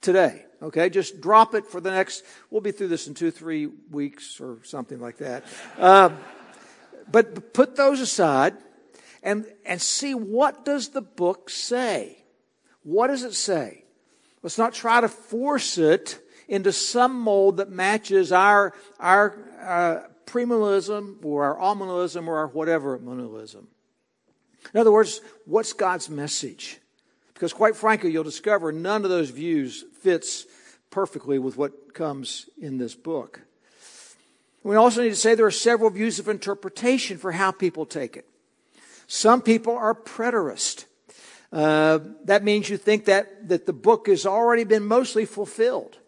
today. 0.00 0.46
Okay, 0.64 0.88
just 0.88 1.20
drop 1.20 1.54
it 1.54 1.66
for 1.66 1.78
the 1.78 1.90
next, 1.90 2.24
we'll 2.48 2.62
be 2.62 2.72
through 2.72 2.88
this 2.88 3.06
in 3.06 3.12
two, 3.12 3.30
three 3.30 3.66
weeks 3.90 4.40
or 4.40 4.56
something 4.62 4.98
like 4.98 5.18
that. 5.18 5.44
Uh, 5.78 6.08
but 7.12 7.52
put 7.52 7.76
those 7.76 8.00
aside 8.00 8.54
and, 9.22 9.44
and 9.66 9.80
see 9.80 10.14
what 10.14 10.64
does 10.64 10.88
the 10.88 11.02
book 11.02 11.50
say? 11.50 12.16
What 12.82 13.08
does 13.08 13.24
it 13.24 13.34
say? 13.34 13.84
Let's 14.42 14.56
not 14.56 14.72
try 14.72 15.02
to 15.02 15.08
force 15.08 15.76
it 15.76 16.18
into 16.48 16.72
some 16.72 17.20
mold 17.20 17.58
that 17.58 17.68
matches 17.68 18.32
our, 18.32 18.72
our 18.98 19.36
uh, 19.60 20.08
premillennialism 20.24 21.22
or 21.26 21.44
our 21.44 21.74
amillennialism 21.74 22.26
or 22.26 22.38
our 22.38 22.46
whatever 22.48 22.98
millennialism. 22.98 23.66
In 24.72 24.80
other 24.80 24.92
words, 24.92 25.20
what's 25.44 25.74
God's 25.74 26.08
message? 26.08 26.80
Because 27.34 27.52
quite 27.52 27.76
frankly, 27.76 28.12
you'll 28.12 28.24
discover 28.24 28.72
none 28.72 29.04
of 29.04 29.10
those 29.10 29.28
views 29.28 29.84
fits 30.00 30.46
perfectly 30.94 31.40
with 31.40 31.56
what 31.56 31.92
comes 31.92 32.48
in 32.56 32.78
this 32.78 32.94
book. 32.94 33.40
We 34.62 34.76
also 34.76 35.02
need 35.02 35.08
to 35.08 35.16
say 35.16 35.34
there 35.34 35.44
are 35.44 35.50
several 35.50 35.90
views 35.90 36.20
of 36.20 36.28
interpretation 36.28 37.18
for 37.18 37.32
how 37.32 37.50
people 37.50 37.84
take 37.84 38.16
it. 38.16 38.24
Some 39.08 39.42
people 39.42 39.76
are 39.76 39.92
preterist. 39.92 40.84
Uh, 41.52 41.98
that 42.26 42.44
means 42.44 42.70
you 42.70 42.76
think 42.76 43.06
that, 43.06 43.48
that 43.48 43.66
the 43.66 43.72
book 43.72 44.06
has 44.06 44.24
already 44.24 44.62
been 44.62 44.84
mostly 44.84 45.24
fulfilled 45.24 45.98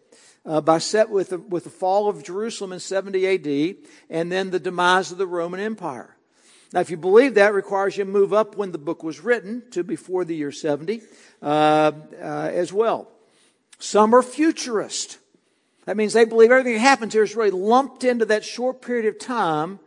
uh, 0.45 0.61
by 0.61 0.77
set 0.77 1.09
with 1.09 1.31
the, 1.31 1.37
with 1.37 1.65
the 1.65 1.69
fall 1.69 2.07
of 2.07 2.23
Jerusalem 2.23 2.71
in 2.71 2.79
70 2.79 3.27
AD 3.27 3.75
and 4.09 4.31
then 4.31 4.51
the 4.51 4.59
demise 4.59 5.11
of 5.11 5.17
the 5.17 5.27
Roman 5.27 5.59
Empire. 5.59 6.15
Now, 6.71 6.79
if 6.79 6.89
you 6.89 6.95
believe 6.95 7.33
that, 7.35 7.53
requires 7.53 7.97
you 7.97 8.05
to 8.05 8.09
move 8.09 8.31
up 8.31 8.55
when 8.55 8.71
the 8.71 8.77
book 8.77 9.03
was 9.03 9.19
written 9.19 9.63
to 9.71 9.83
before 9.83 10.23
the 10.23 10.35
year 10.35 10.53
70 10.53 11.01
uh, 11.41 11.45
uh, 11.45 11.91
as 12.53 12.71
well. 12.71 13.11
Some 13.79 14.13
are 14.13 14.23
futurist. 14.23 15.19
That 15.85 15.97
means 15.97 16.13
they 16.13 16.25
believe 16.25 16.51
everything 16.51 16.73
that 16.73 16.79
happens 16.79 17.13
here 17.13 17.23
is 17.23 17.35
really 17.35 17.51
lumped 17.51 18.03
into 18.03 18.25
that 18.25 18.43
short 18.43 18.81
period 18.81 19.05
of 19.05 19.19
time 19.19 19.79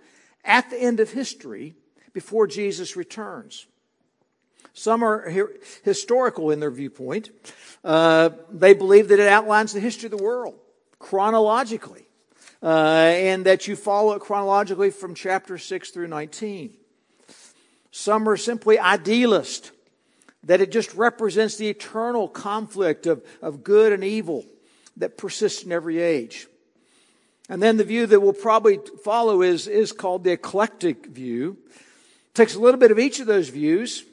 at 0.44 0.70
the 0.70 0.78
end 0.78 1.00
of 1.00 1.12
history 1.12 1.74
before 2.12 2.46
Jesus 2.46 2.96
returns. 2.96 3.66
Some 4.72 5.02
are 5.02 5.30
historical 5.82 6.50
in 6.50 6.60
their 6.60 6.70
viewpoint. 6.70 7.30
Uh, 7.84 8.30
they 8.50 8.72
believe 8.72 9.08
that 9.08 9.18
it 9.18 9.28
outlines 9.28 9.72
the 9.72 9.80
history 9.80 10.06
of 10.06 10.16
the 10.16 10.22
world 10.22 10.58
chronologically 10.98 12.06
uh, 12.62 12.66
and 12.66 13.46
that 13.46 13.66
you 13.66 13.74
follow 13.74 14.12
it 14.14 14.20
chronologically 14.20 14.90
from 14.90 15.14
chapter 15.14 15.58
6 15.58 15.90
through 15.90 16.08
19. 16.08 16.74
Some 17.90 18.28
are 18.28 18.36
simply 18.36 18.78
idealist, 18.78 19.72
that 20.44 20.60
it 20.60 20.72
just 20.72 20.94
represents 20.94 21.56
the 21.56 21.68
eternal 21.68 22.28
conflict 22.28 23.06
of, 23.06 23.24
of 23.42 23.62
good 23.62 23.92
and 23.92 24.02
evil 24.02 24.44
that 24.96 25.18
persists 25.18 25.62
in 25.62 25.72
every 25.72 25.98
age. 25.98 26.46
And 27.48 27.62
then 27.62 27.76
the 27.76 27.84
view 27.84 28.06
that 28.06 28.20
we'll 28.20 28.32
probably 28.32 28.78
follow 29.04 29.42
is, 29.42 29.66
is 29.66 29.92
called 29.92 30.24
the 30.24 30.32
eclectic 30.32 31.06
view. 31.06 31.58
It 31.68 32.34
takes 32.34 32.54
a 32.54 32.60
little 32.60 32.80
bit 32.80 32.90
of 32.90 32.98
each 32.98 33.20
of 33.20 33.26
those 33.26 33.48
views 33.48 34.04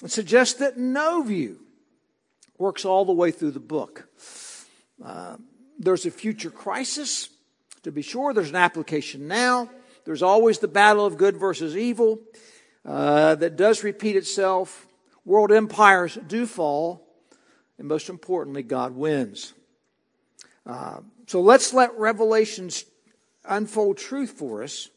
and 0.00 0.10
suggests 0.10 0.58
that 0.58 0.76
no 0.76 1.22
view 1.22 1.60
works 2.58 2.84
all 2.84 3.04
the 3.04 3.12
way 3.12 3.30
through 3.30 3.52
the 3.52 3.60
book. 3.60 4.08
Uh, 5.02 5.36
there's 5.78 6.06
a 6.06 6.10
future 6.10 6.50
crisis 6.50 7.28
to 7.82 7.90
be 7.90 8.02
sure, 8.02 8.32
there's 8.32 8.50
an 8.50 8.56
application 8.56 9.26
now. 9.26 9.68
There's 10.04 10.22
always 10.22 10.58
the 10.58 10.68
battle 10.68 11.04
of 11.04 11.16
good 11.16 11.36
versus 11.36 11.76
evil 11.76 12.20
uh, 12.84 13.34
that 13.36 13.56
does 13.56 13.84
repeat 13.84 14.16
itself. 14.16 14.86
World 15.24 15.52
empires 15.52 16.18
do 16.26 16.46
fall, 16.46 17.06
and 17.78 17.86
most 17.86 18.08
importantly, 18.08 18.62
God 18.62 18.94
wins. 18.94 19.54
Uh, 20.66 21.00
so 21.26 21.40
let's 21.40 21.72
let 21.72 21.96
Revelations 21.98 22.84
unfold 23.44 23.98
truth 23.98 24.30
for 24.30 24.62
us 24.62 24.88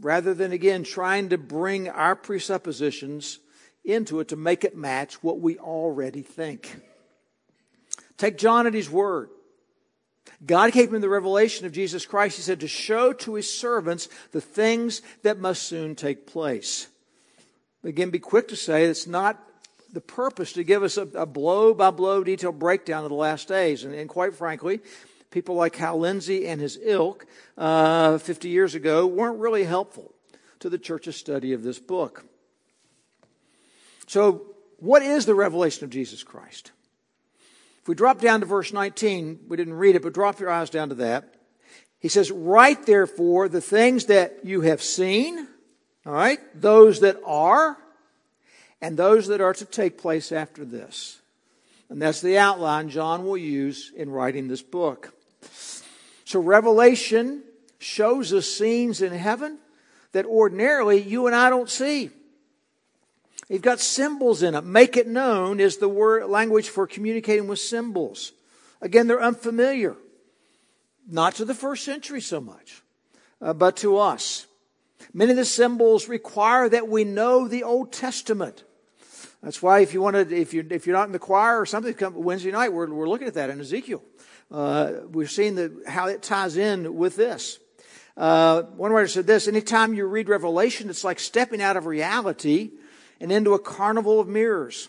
rather 0.00 0.32
than 0.34 0.52
again 0.52 0.82
trying 0.82 1.28
to 1.28 1.38
bring 1.38 1.88
our 1.88 2.16
presuppositions 2.16 3.38
into 3.84 4.20
it 4.20 4.28
to 4.28 4.36
make 4.36 4.64
it 4.64 4.76
match 4.76 5.22
what 5.22 5.40
we 5.40 5.58
already 5.58 6.22
think. 6.22 6.80
Take 8.16 8.38
John 8.38 8.66
at 8.66 8.74
his 8.74 8.90
word. 8.90 9.30
God 10.44 10.72
gave 10.72 10.92
him 10.92 11.00
the 11.00 11.08
revelation 11.08 11.66
of 11.66 11.72
Jesus 11.72 12.06
Christ, 12.06 12.36
he 12.36 12.42
said, 12.42 12.60
to 12.60 12.68
show 12.68 13.12
to 13.12 13.34
his 13.34 13.52
servants 13.52 14.08
the 14.32 14.40
things 14.40 15.02
that 15.22 15.38
must 15.38 15.64
soon 15.64 15.94
take 15.94 16.26
place. 16.26 16.88
Again, 17.82 18.10
be 18.10 18.18
quick 18.18 18.48
to 18.48 18.56
say 18.56 18.84
it's 18.84 19.06
not 19.06 19.42
the 19.92 20.00
purpose 20.00 20.52
to 20.52 20.64
give 20.64 20.82
us 20.82 20.96
a, 20.96 21.26
blow 21.26 21.74
by 21.74 21.90
blow 21.90 22.22
detailed 22.22 22.58
breakdown 22.58 23.04
of 23.04 23.10
the 23.10 23.16
last 23.16 23.48
days. 23.48 23.84
And, 23.84 23.94
and, 23.94 24.08
quite 24.08 24.34
frankly, 24.34 24.80
people 25.30 25.54
like 25.54 25.76
Hal 25.76 25.98
Lindsey 25.98 26.46
and 26.46 26.60
his 26.60 26.78
ilk 26.82 27.26
uh, 27.56 28.18
50 28.18 28.48
years 28.48 28.74
ago 28.74 29.06
weren't 29.06 29.38
really 29.38 29.64
helpful 29.64 30.14
to 30.60 30.68
the 30.68 30.78
church's 30.78 31.16
study 31.16 31.52
of 31.52 31.62
this 31.62 31.78
book. 31.78 32.24
So, 34.06 34.46
what 34.78 35.02
is 35.02 35.26
the 35.26 35.34
revelation 35.34 35.84
of 35.84 35.90
Jesus 35.90 36.22
Christ? 36.22 36.72
If 37.80 37.88
we 37.88 37.94
drop 37.94 38.20
down 38.20 38.40
to 38.40 38.46
verse 38.46 38.72
19, 38.72 39.40
we 39.48 39.56
didn't 39.56 39.74
read 39.74 39.96
it, 39.96 40.02
but 40.02 40.12
drop 40.12 40.38
your 40.38 40.50
eyes 40.50 40.70
down 40.70 40.90
to 40.90 40.94
that. 40.96 41.34
He 41.98 42.08
says, 42.08 42.30
Write 42.30 42.86
therefore 42.86 43.48
the 43.48 43.60
things 43.60 44.06
that 44.06 44.44
you 44.44 44.62
have 44.62 44.82
seen, 44.82 45.46
all 46.06 46.12
right, 46.12 46.38
those 46.54 47.00
that 47.00 47.20
are, 47.26 47.76
and 48.80 48.96
those 48.96 49.26
that 49.28 49.40
are 49.40 49.54
to 49.54 49.64
take 49.64 49.98
place 49.98 50.32
after 50.32 50.64
this. 50.64 51.20
And 51.90 52.00
that's 52.00 52.20
the 52.20 52.38
outline 52.38 52.88
John 52.88 53.24
will 53.24 53.36
use 53.36 53.92
in 53.96 54.10
writing 54.10 54.48
this 54.48 54.62
book. 54.62 55.12
So 56.24 56.40
Revelation 56.40 57.42
shows 57.78 58.32
us 58.32 58.46
scenes 58.46 59.02
in 59.02 59.12
heaven 59.12 59.58
that 60.12 60.26
ordinarily 60.26 61.00
you 61.02 61.26
and 61.26 61.34
I 61.34 61.50
don't 61.50 61.68
see. 61.68 62.10
You've 63.48 63.62
got 63.62 63.80
symbols 63.80 64.44
in 64.44 64.54
it. 64.54 64.62
Make 64.62 64.96
it 64.96 65.08
known 65.08 65.58
is 65.58 65.78
the 65.78 65.88
word 65.88 66.28
language 66.30 66.68
for 66.68 66.86
communicating 66.86 67.48
with 67.48 67.58
symbols. 67.58 68.32
Again, 68.80 69.08
they're 69.08 69.22
unfamiliar. 69.22 69.96
Not 71.08 71.34
to 71.36 71.44
the 71.44 71.54
first 71.54 71.84
century 71.84 72.20
so 72.20 72.40
much, 72.40 72.80
uh, 73.42 73.52
but 73.52 73.76
to 73.78 73.98
us. 73.98 74.46
Many 75.12 75.32
of 75.32 75.36
the 75.36 75.44
symbols 75.44 76.08
require 76.08 76.68
that 76.68 76.88
we 76.88 77.04
know 77.04 77.48
the 77.48 77.64
Old 77.64 77.92
Testament. 77.92 78.64
That's 79.42 79.62
why 79.62 79.80
if 79.80 79.94
you 79.94 80.02
want 80.02 80.14
to, 80.16 80.36
if 80.36 80.52
you're, 80.52 80.64
if 80.70 80.86
you're 80.86 80.96
not 80.96 81.06
in 81.06 81.12
the 81.12 81.18
choir 81.18 81.60
or 81.60 81.66
something, 81.66 81.94
come 81.94 82.14
Wednesday 82.14 82.50
night, 82.52 82.72
we're, 82.72 82.92
we're 82.92 83.08
looking 83.08 83.26
at 83.26 83.34
that 83.34 83.50
in 83.50 83.60
Ezekiel. 83.60 84.02
Uh, 84.50 84.92
we're 85.10 85.26
seeing 85.26 85.54
the, 85.54 85.82
how 85.86 86.08
it 86.08 86.22
ties 86.22 86.56
in 86.56 86.94
with 86.96 87.16
this. 87.16 87.58
Uh, 88.16 88.62
one 88.62 88.92
writer 88.92 89.08
said 89.08 89.26
this, 89.26 89.48
anytime 89.48 89.94
you 89.94 90.04
read 90.04 90.28
Revelation, 90.28 90.90
it's 90.90 91.04
like 91.04 91.18
stepping 91.18 91.62
out 91.62 91.76
of 91.76 91.86
reality 91.86 92.72
and 93.20 93.32
into 93.32 93.54
a 93.54 93.58
carnival 93.58 94.20
of 94.20 94.28
mirrors. 94.28 94.88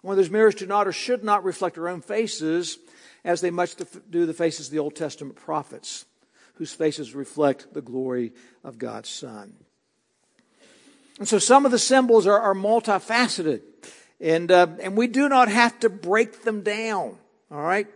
One 0.00 0.14
of 0.14 0.16
those 0.16 0.30
mirrors 0.30 0.56
do 0.56 0.66
not 0.66 0.88
or 0.88 0.92
should 0.92 1.22
not 1.22 1.44
reflect 1.44 1.78
our 1.78 1.88
own 1.88 2.00
faces 2.00 2.78
as 3.24 3.40
they 3.40 3.50
much 3.50 3.76
do 4.10 4.26
the 4.26 4.34
faces 4.34 4.66
of 4.66 4.72
the 4.72 4.80
Old 4.80 4.96
Testament 4.96 5.36
prophets, 5.36 6.06
whose 6.54 6.72
faces 6.72 7.14
reflect 7.14 7.72
the 7.74 7.82
glory 7.82 8.32
of 8.62 8.78
God's 8.78 9.08
Son. 9.08 9.54
And 11.18 11.28
so 11.28 11.38
some 11.38 11.66
of 11.66 11.72
the 11.72 11.78
symbols 11.78 12.26
are, 12.26 12.38
are 12.38 12.54
multifaceted, 12.54 13.62
and, 14.20 14.50
uh, 14.50 14.66
and 14.80 14.96
we 14.96 15.06
do 15.06 15.28
not 15.28 15.48
have 15.48 15.78
to 15.80 15.90
break 15.90 16.42
them 16.42 16.62
down, 16.62 17.16
all 17.50 17.62
right? 17.62 17.86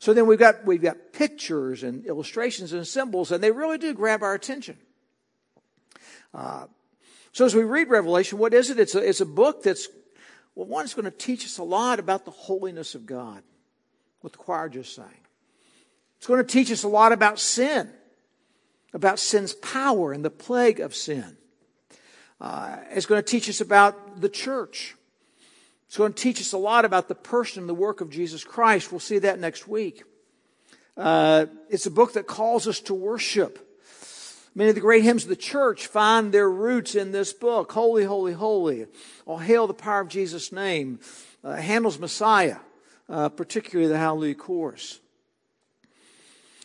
So 0.00 0.14
then 0.14 0.26
we've 0.26 0.38
got, 0.38 0.64
we've 0.64 0.82
got 0.82 1.12
pictures 1.12 1.82
and 1.82 2.06
illustrations 2.06 2.72
and 2.72 2.86
symbols, 2.86 3.32
and 3.32 3.42
they 3.42 3.50
really 3.50 3.78
do 3.78 3.92
grab 3.94 4.22
our 4.22 4.34
attention. 4.34 4.78
Uh, 6.32 6.66
so 7.32 7.44
as 7.44 7.54
we 7.54 7.62
read 7.62 7.88
Revelation, 7.88 8.38
what 8.38 8.54
is 8.54 8.70
it? 8.70 8.78
It's 8.78 8.94
a, 8.94 9.06
it's 9.06 9.20
a 9.20 9.26
book 9.26 9.62
that's, 9.62 9.88
well, 10.54 10.66
one, 10.66 10.84
it's 10.84 10.94
going 10.94 11.04
to 11.04 11.10
teach 11.10 11.44
us 11.44 11.58
a 11.58 11.62
lot 11.62 11.98
about 11.98 12.24
the 12.24 12.30
holiness 12.30 12.94
of 12.94 13.06
God, 13.06 13.42
what 14.20 14.32
the 14.32 14.38
choir 14.38 14.68
just 14.68 14.94
sang. 14.94 15.19
It's 16.20 16.26
going 16.26 16.44
to 16.44 16.52
teach 16.52 16.70
us 16.70 16.82
a 16.82 16.88
lot 16.88 17.12
about 17.12 17.38
sin, 17.38 17.88
about 18.92 19.18
sin's 19.18 19.54
power 19.54 20.12
and 20.12 20.22
the 20.22 20.28
plague 20.28 20.78
of 20.78 20.94
sin. 20.94 21.38
Uh, 22.38 22.76
it's 22.90 23.06
going 23.06 23.22
to 23.22 23.26
teach 23.26 23.48
us 23.48 23.62
about 23.62 24.20
the 24.20 24.28
church. 24.28 24.96
It's 25.86 25.96
going 25.96 26.12
to 26.12 26.22
teach 26.22 26.38
us 26.38 26.52
a 26.52 26.58
lot 26.58 26.84
about 26.84 27.08
the 27.08 27.14
person 27.14 27.60
and 27.60 27.68
the 27.70 27.74
work 27.74 28.02
of 28.02 28.10
Jesus 28.10 28.44
Christ. 28.44 28.92
We'll 28.92 29.00
see 29.00 29.18
that 29.20 29.40
next 29.40 29.66
week. 29.66 30.02
Uh, 30.94 31.46
it's 31.70 31.86
a 31.86 31.90
book 31.90 32.12
that 32.12 32.26
calls 32.26 32.68
us 32.68 32.80
to 32.80 32.92
worship. 32.92 33.80
Many 34.54 34.68
of 34.68 34.74
the 34.74 34.82
great 34.82 35.04
hymns 35.04 35.22
of 35.22 35.30
the 35.30 35.36
church 35.36 35.86
find 35.86 36.34
their 36.34 36.50
roots 36.50 36.94
in 36.94 37.12
this 37.12 37.32
book. 37.32 37.72
Holy, 37.72 38.04
holy, 38.04 38.34
holy. 38.34 38.88
All 39.24 39.38
hail 39.38 39.66
the 39.66 39.72
power 39.72 40.00
of 40.00 40.08
Jesus' 40.08 40.52
name. 40.52 41.00
Uh, 41.42 41.56
Handel's 41.56 41.98
Messiah, 41.98 42.58
uh, 43.08 43.30
particularly 43.30 43.90
the 43.90 43.96
Hallelujah 43.96 44.34
Chorus. 44.34 45.00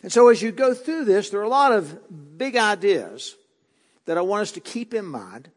And 0.02 0.12
so 0.12 0.28
as 0.28 0.42
you 0.42 0.52
go 0.52 0.74
through 0.74 1.04
this, 1.04 1.30
there 1.30 1.40
are 1.40 1.44
a 1.44 1.48
lot 1.48 1.72
of 1.72 2.38
big 2.38 2.56
ideas 2.56 3.36
that 4.04 4.18
I 4.18 4.20
want 4.20 4.42
us 4.42 4.52
to 4.52 4.60
keep 4.60 4.94
in 4.94 5.04
mind 5.04 5.50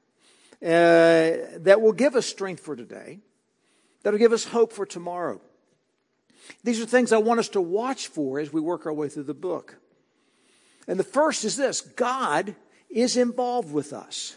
uh, 0.61 1.57
that 1.57 1.79
will 1.81 1.93
give 1.93 2.15
us 2.15 2.25
strength 2.25 2.61
for 2.61 2.75
today, 2.75 3.19
that 4.03 4.11
will 4.11 4.19
give 4.19 4.33
us 4.33 4.45
hope 4.45 4.73
for 4.73 4.85
tomorrow. 4.85 5.39
These 6.63 6.81
are 6.81 6.85
things 6.85 7.11
I 7.11 7.17
want 7.17 7.39
us 7.39 7.49
to 7.49 7.61
watch 7.61 8.07
for 8.07 8.39
as 8.39 8.51
we 8.51 8.59
work 8.59 8.85
our 8.85 8.93
way 8.93 9.07
through 9.07 9.23
the 9.23 9.33
book. 9.33 9.77
And 10.87 10.99
the 10.99 11.03
first 11.03 11.45
is 11.45 11.55
this 11.55 11.81
God 11.81 12.55
is 12.89 13.17
involved 13.17 13.71
with 13.71 13.93
us, 13.93 14.35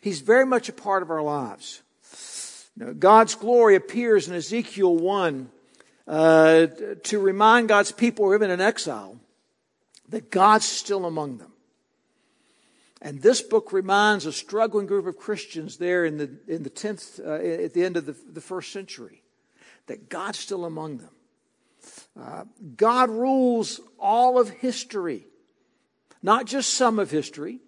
He's 0.00 0.20
very 0.20 0.46
much 0.46 0.68
a 0.68 0.72
part 0.72 1.02
of 1.02 1.10
our 1.10 1.22
lives. 1.22 1.82
God's 2.98 3.36
glory 3.36 3.76
appears 3.76 4.26
in 4.26 4.34
Ezekiel 4.34 4.96
1 4.96 5.48
uh, 6.06 6.66
to 7.04 7.18
remind 7.18 7.68
God's 7.68 7.92
people 7.92 8.36
been 8.38 8.50
in 8.50 8.60
exile 8.60 9.18
that 10.08 10.30
God's 10.30 10.66
still 10.66 11.06
among 11.06 11.38
them. 11.38 11.52
And 13.00 13.20
this 13.20 13.42
book 13.42 13.72
reminds 13.72 14.26
a 14.26 14.32
struggling 14.32 14.86
group 14.86 15.06
of 15.06 15.18
Christians 15.18 15.76
there 15.76 16.04
in 16.04 16.16
the, 16.16 16.30
in 16.48 16.62
the 16.62 16.70
10th, 16.70 17.20
uh, 17.20 17.64
at 17.64 17.74
the 17.74 17.84
end 17.84 17.96
of 17.96 18.06
the, 18.06 18.16
the 18.32 18.40
first 18.40 18.72
century, 18.72 19.22
that 19.86 20.08
God's 20.08 20.38
still 20.38 20.64
among 20.64 20.98
them. 20.98 21.10
Uh, 22.18 22.44
God 22.76 23.10
rules 23.10 23.80
all 23.98 24.38
of 24.38 24.48
history. 24.48 25.26
Not 26.22 26.46
just 26.46 26.74
some 26.74 26.98
of 26.98 27.10
history, 27.10 27.60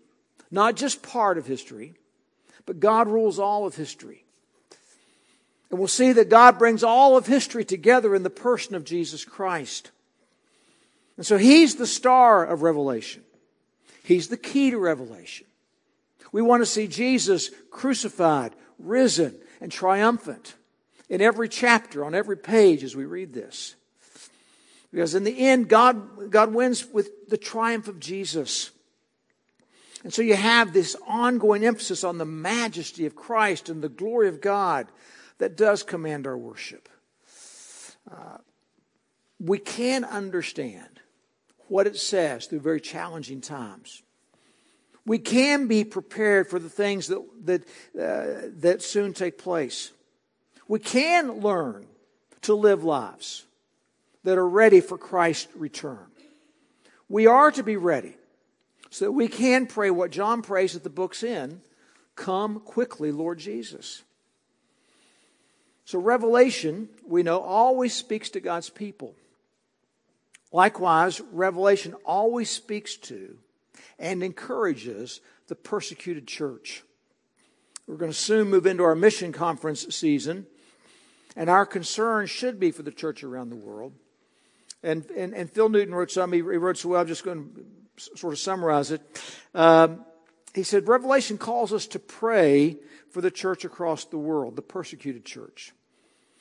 not 0.51 0.77
just 0.77 1.03
part 1.03 1.37
of 1.37 1.47
history, 1.47 1.95
but 2.65 2.81
God 2.81 3.09
rules 3.09 3.39
all 3.39 3.67
of 3.67 3.77
history. 3.77 4.26
And 5.71 5.79
we'll 5.79 5.89
see 5.89 6.13
that 6.13 6.29
God 6.29 6.59
brings 6.59 6.85
all 6.85 7.17
of 7.17 7.27
history 7.27 7.65
together 7.65 8.15
in 8.15 8.23
the 8.23 8.31
person 8.31 8.75
of 8.75 8.85
Jesus 8.85 9.25
Christ. 9.25 9.91
And 11.17 11.27
so 11.27 11.37
He's 11.37 11.77
the 11.77 11.87
star 11.87 12.45
of 12.45 12.63
Revelation. 12.63 13.23
He's 14.05 14.29
the 14.29 14.37
key 14.37 14.71
to 14.71 14.79
Revelation. 14.79 15.47
We 16.31 16.43
want 16.43 16.63
to 16.63 16.67
see 16.67 16.87
Jesus 16.87 17.51
crucified, 17.71 18.55
risen, 18.79 19.35
and 19.61 19.73
triumphant 19.73 20.55
in 21.09 21.21
every 21.21 21.49
chapter, 21.49 22.05
on 22.05 22.15
every 22.15 22.37
page 22.37 22.85
as 22.85 22.95
we 22.95 23.05
read 23.05 23.33
this. 23.33 23.75
Because 24.93 25.15
in 25.15 25.25
the 25.25 25.39
end, 25.39 25.69
God, 25.69 26.31
God 26.31 26.55
wins 26.55 26.87
with 26.87 27.29
the 27.29 27.37
triumph 27.37 27.89
of 27.89 27.99
Jesus. 27.99 28.71
And 30.05 30.13
so 30.15 30.23
you 30.23 30.37
have 30.37 30.73
this 30.73 30.97
ongoing 31.07 31.65
emphasis 31.65 32.05
on 32.05 32.19
the 32.19 32.25
majesty 32.25 33.07
of 33.07 33.17
Christ 33.17 33.69
and 33.69 33.83
the 33.83 33.89
glory 33.89 34.29
of 34.29 34.41
God 34.41 34.87
that 35.39 35.57
does 35.57 35.83
command 35.83 36.27
our 36.27 36.37
worship. 36.37 36.89
Uh, 38.11 38.39
we 39.39 39.59
can 39.59 40.05
understand 40.05 41.01
what 41.69 41.87
it 41.87 41.97
says 41.97 42.47
through 42.47 42.61
very 42.61 42.81
challenging 42.81 43.41
times. 43.41 44.03
We 45.05 45.19
can 45.19 45.67
be 45.67 45.85
prepared 45.85 46.49
for 46.49 46.59
the 46.59 46.69
things 46.69 47.09
that, 47.09 47.23
that, 47.45 47.63
uh, 47.99 48.49
that 48.59 48.83
soon 48.83 49.13
take 49.13 49.39
place. 49.39 49.93
We 50.69 50.79
can 50.79 51.41
learn 51.41 51.87
to 52.43 52.55
live 52.55 52.83
lives 52.83 53.45
that 54.25 54.39
are 54.39 54.49
ready 54.49 54.81
for 54.81 54.99
Christ's 54.99 55.55
return. 55.55 56.07
We 57.09 57.27
are 57.27 57.53
to 57.53 57.63
be 57.63 57.77
ready 57.77 58.17
so 58.91 59.05
that 59.05 59.13
we 59.13 59.29
can 59.29 59.67
pray 59.67 59.91
what 59.91 60.11
John 60.11 60.43
prays 60.43 60.75
at 60.75 60.83
the 60.83 60.91
book's 60.91 61.23
end 61.23 61.61
Come 62.17 62.61
quickly, 62.61 63.13
Lord 63.13 63.39
Jesus. 63.39 64.03
So, 65.87 66.01
Revelation, 66.01 66.89
we 67.07 67.23
know, 67.23 67.41
always 67.41 67.95
speaks 67.95 68.29
to 68.31 68.41
God's 68.41 68.69
people. 68.69 69.15
Likewise, 70.53 71.21
Revelation 71.31 71.95
always 72.05 72.51
speaks 72.51 72.97
to 72.97 73.39
and 73.97 74.21
encourages 74.25 75.21
the 75.47 75.55
persecuted 75.55 76.27
church. 76.27 76.83
We're 77.87 77.99
going 77.99 78.11
to 78.11 78.19
soon 78.19 78.49
move 78.49 78.67
into 78.67 78.83
our 78.83 78.97
mission 78.97 79.33
conference 79.33 79.87
season, 79.95 80.47
and 81.37 81.49
our 81.49 81.65
concern 81.65 82.27
should 82.27 82.59
be 82.59 82.73
for 82.73 82.83
the 82.83 82.91
church 82.91 83.23
around 83.23 83.51
the 83.51 83.57
world. 83.57 83.93
And, 84.83 85.09
and, 85.13 85.35
and 85.35 85.49
Phil 85.49 85.69
Newton 85.69 85.95
wrote 85.95 86.11
some, 86.11 86.33
he 86.33 86.43
wrote 86.43 86.79
so 86.79 86.89
well, 86.89 87.03
I'm 87.03 87.07
just 87.07 87.23
going 87.23 87.65
to 87.97 88.17
sort 88.17 88.33
of 88.33 88.41
summarize 88.41 88.91
it. 88.91 89.03
Um, 89.55 90.05
he 90.57 90.63
said, 90.63 90.89
Revelation 90.89 91.37
calls 91.37 91.71
us 91.71 91.87
to 91.89 91.99
pray 91.99 92.79
for 93.11 93.21
the 93.21 93.31
church 93.31 93.67
across 93.67 94.07
the 94.07 94.17
world, 94.17 94.57
the 94.57 94.63
persecuted 94.63 95.23
church. 95.23 95.73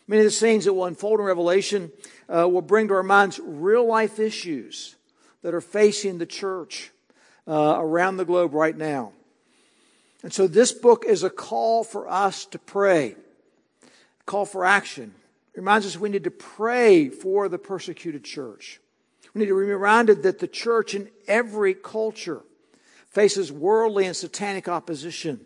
Many 0.07 0.21
of 0.21 0.25
the 0.25 0.31
scenes 0.31 0.63
that 0.63 0.73
will 0.73 0.85
unfold 0.85 1.19
in 1.19 1.25
Revelation 1.25 1.91
uh, 2.33 2.47
will 2.47 2.61
bring 2.61 2.87
to 2.87 2.93
our 2.93 3.03
minds 3.03 3.41
real 3.43 3.85
life 3.85 4.17
issues 4.17 4.95
that 5.41 5.53
are 5.53 5.59
facing 5.59 6.17
the 6.17 6.25
church 6.25 6.91
uh, 7.45 7.75
around 7.77 8.15
the 8.15 8.23
globe 8.23 8.53
right 8.53 8.77
now. 8.77 9.11
And 10.23 10.31
so 10.31 10.47
this 10.47 10.71
book 10.71 11.03
is 11.05 11.23
a 11.23 11.29
call 11.29 11.83
for 11.83 12.07
us 12.07 12.45
to 12.45 12.57
pray, 12.57 13.15
call 14.25 14.45
for 14.45 14.63
action, 14.63 15.13
It 15.53 15.59
reminds 15.59 15.85
us 15.85 15.99
we 15.99 16.07
need 16.07 16.23
to 16.23 16.31
pray 16.31 17.09
for 17.09 17.49
the 17.49 17.59
persecuted 17.59 18.23
church. 18.23 18.79
We 19.33 19.39
need 19.39 19.47
to 19.47 19.59
be 19.59 19.73
reminded 19.73 20.23
that 20.23 20.39
the 20.39 20.47
church 20.47 20.95
in 20.95 21.09
every 21.27 21.73
culture 21.73 22.43
faces 23.15 23.49
worldly 23.49 24.05
and 24.05 24.15
satanic 24.15 24.67
opposition. 24.67 25.39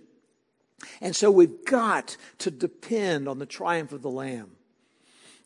And 1.02 1.16
so 1.16 1.30
we've 1.30 1.64
got 1.66 2.18
to 2.40 2.50
depend 2.50 3.30
on 3.30 3.38
the 3.38 3.46
triumph 3.46 3.92
of 3.94 4.02
the 4.02 4.10
Lamb. 4.10 4.52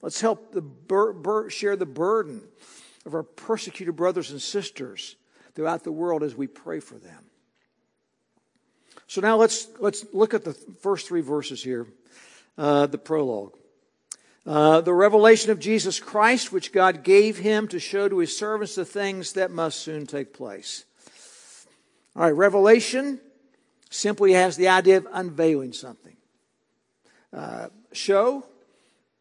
Let's 0.02 0.22
help 0.22 0.54
the 0.54 0.62
bur- 0.62 1.12
bur- 1.12 1.50
share 1.50 1.76
the 1.76 1.86
burden 1.86 2.42
of 3.06 3.14
our 3.14 3.24
persecuted 3.24 3.98
brothers 3.98 4.32
and 4.32 4.42
sisters 4.42 5.18
throughout 5.54 5.84
the 5.84 5.92
world 5.92 6.24
as 6.24 6.34
we 6.34 6.48
pray 6.48 6.80
for 6.80 6.96
them. 6.96 7.26
So 9.08 9.20
now 9.20 9.36
let's, 9.36 9.68
let's 9.80 10.06
look 10.14 10.34
at 10.34 10.46
the 10.46 10.54
first 10.54 11.08
three 11.10 11.22
verses 11.22 11.62
here, 11.62 11.88
uh, 12.58 12.88
the 12.88 12.98
prologue. 12.98 13.58
Uh, 14.46 14.80
the 14.80 14.94
revelation 14.94 15.52
of 15.52 15.60
Jesus 15.60 16.00
Christ, 16.00 16.54
which 16.54 16.72
God 16.72 17.04
gave 17.04 17.40
him 17.40 17.68
to 17.68 17.80
show 17.80 18.08
to 18.08 18.20
his 18.20 18.38
servants 18.38 18.76
the 18.76 18.86
things 18.86 19.34
that 19.34 19.52
must 19.52 19.80
soon 19.80 20.06
take 20.06 20.34
place. 20.34 20.86
All 22.16 22.24
right, 22.24 22.36
revelation 22.36 23.20
simply 23.90 24.34
has 24.34 24.56
the 24.58 24.68
idea 24.68 24.98
of 24.98 25.08
unveiling 25.12 25.74
something. 25.74 26.16
Uh, 27.32 27.68
show, 27.92 28.46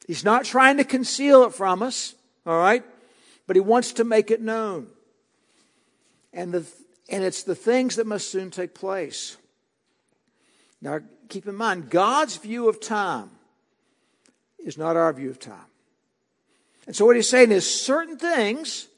he's 0.06 0.24
not 0.24 0.44
trying 0.44 0.76
to 0.76 0.84
conceal 0.84 1.44
it 1.44 1.54
from 1.54 1.82
us, 1.82 2.14
all 2.44 2.58
right, 2.58 2.84
but 3.46 3.56
he 3.56 3.60
wants 3.60 3.92
to 3.92 4.04
make 4.04 4.30
it 4.30 4.40
known. 4.40 4.88
And, 6.32 6.52
the, 6.52 6.66
and 7.08 7.24
it's 7.24 7.42
the 7.42 7.54
things 7.54 7.96
that 7.96 8.06
must 8.06 8.30
soon 8.30 8.50
take 8.50 8.74
place. 8.74 9.36
Now, 10.80 11.00
keep 11.28 11.46
in 11.46 11.54
mind, 11.54 11.88
God's 11.88 12.36
view 12.36 12.68
of 12.68 12.80
time 12.80 13.30
is 14.58 14.76
not 14.76 14.96
our 14.96 15.12
view 15.12 15.30
of 15.30 15.38
time. 15.38 15.70
And 16.86 16.96
so 16.96 17.06
what 17.06 17.16
he's 17.16 17.28
saying 17.28 17.52
is 17.52 17.68
certain 17.68 18.18
things, 18.18 18.88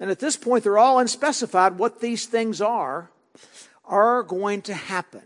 and 0.00 0.10
at 0.10 0.18
this 0.18 0.36
point 0.36 0.64
they're 0.64 0.78
all 0.78 0.98
unspecified 0.98 1.78
what 1.78 2.00
these 2.00 2.26
things 2.26 2.60
are, 2.60 3.10
are 3.84 4.22
going 4.22 4.62
to 4.62 4.74
happen. 4.74 5.22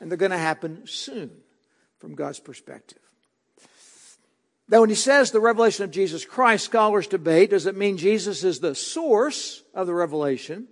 And 0.00 0.10
they're 0.10 0.18
going 0.18 0.32
to 0.32 0.38
happen 0.38 0.82
soon 0.86 1.30
from 1.98 2.14
God's 2.14 2.40
perspective. 2.40 2.98
Now, 4.68 4.80
when 4.80 4.88
he 4.88 4.96
says 4.96 5.30
the 5.30 5.40
revelation 5.40 5.84
of 5.84 5.90
Jesus 5.90 6.24
Christ, 6.24 6.64
scholars 6.64 7.06
debate 7.06 7.50
does 7.50 7.66
it 7.66 7.76
mean 7.76 7.96
Jesus 7.96 8.42
is 8.42 8.58
the 8.58 8.74
source 8.74 9.62
of 9.74 9.86
the 9.86 9.94
revelation, 9.94 10.66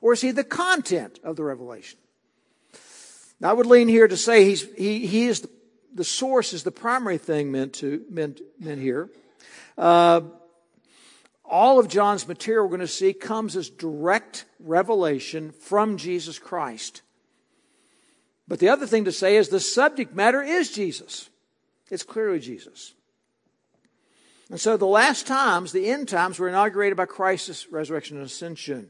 or 0.00 0.12
is 0.12 0.20
he 0.20 0.30
the 0.30 0.44
content 0.44 1.18
of 1.24 1.36
the 1.36 1.42
revelation? 1.42 1.98
Now, 3.40 3.50
I 3.50 3.52
would 3.54 3.66
lean 3.66 3.88
here 3.88 4.06
to 4.06 4.16
say 4.16 4.44
he's, 4.44 4.70
he, 4.76 5.06
he 5.06 5.26
is 5.26 5.40
the 5.40 5.50
the 5.98 6.04
source 6.04 6.52
is 6.52 6.62
the 6.62 6.70
primary 6.70 7.18
thing 7.18 7.50
meant 7.50 7.74
to 7.74 8.04
meant, 8.10 8.40
meant 8.58 8.80
here. 8.80 9.10
Uh, 9.76 10.22
all 11.48 11.78
of 11.78 11.88
John's 11.88 12.28
material 12.28 12.64
we're 12.64 12.70
going 12.70 12.80
to 12.80 12.86
see 12.86 13.12
comes 13.12 13.56
as 13.56 13.70
direct 13.70 14.44
revelation 14.60 15.52
from 15.52 15.96
Jesus 15.96 16.38
Christ. 16.38 17.02
But 18.46 18.58
the 18.58 18.68
other 18.68 18.86
thing 18.86 19.04
to 19.04 19.12
say 19.12 19.36
is 19.36 19.48
the 19.48 19.60
subject 19.60 20.14
matter 20.14 20.42
is 20.42 20.70
Jesus. 20.70 21.28
It's 21.90 22.02
clearly 22.02 22.40
Jesus. 22.40 22.94
And 24.50 24.58
so 24.58 24.76
the 24.76 24.86
last 24.86 25.26
times, 25.26 25.72
the 25.72 25.90
end 25.90 26.08
times, 26.08 26.38
were 26.38 26.48
inaugurated 26.48 26.96
by 26.96 27.06
Christ's 27.06 27.70
resurrection 27.70 28.16
and 28.16 28.24
ascension. 28.24 28.88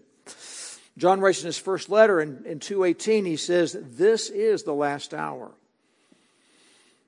John 0.97 1.21
writes 1.21 1.40
in 1.40 1.47
his 1.47 1.59
first 1.59 1.88
letter 1.88 2.21
in, 2.21 2.44
in 2.44 2.61
218, 2.61 3.25
he 3.25 3.37
says, 3.37 3.77
This 3.81 4.31
is 4.31 4.62
the 4.62 4.75
last 4.75 5.14
hour. 5.14 5.51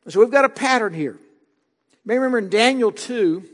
So 0.08 0.18
we've 0.20 0.30
got 0.30 0.44
a 0.44 0.48
pattern 0.48 0.94
here. 0.94 1.12
You 1.12 1.98
may 2.04 2.14
remember 2.14 2.38
in 2.38 2.48
Daniel 2.48 2.90
2, 2.90 3.44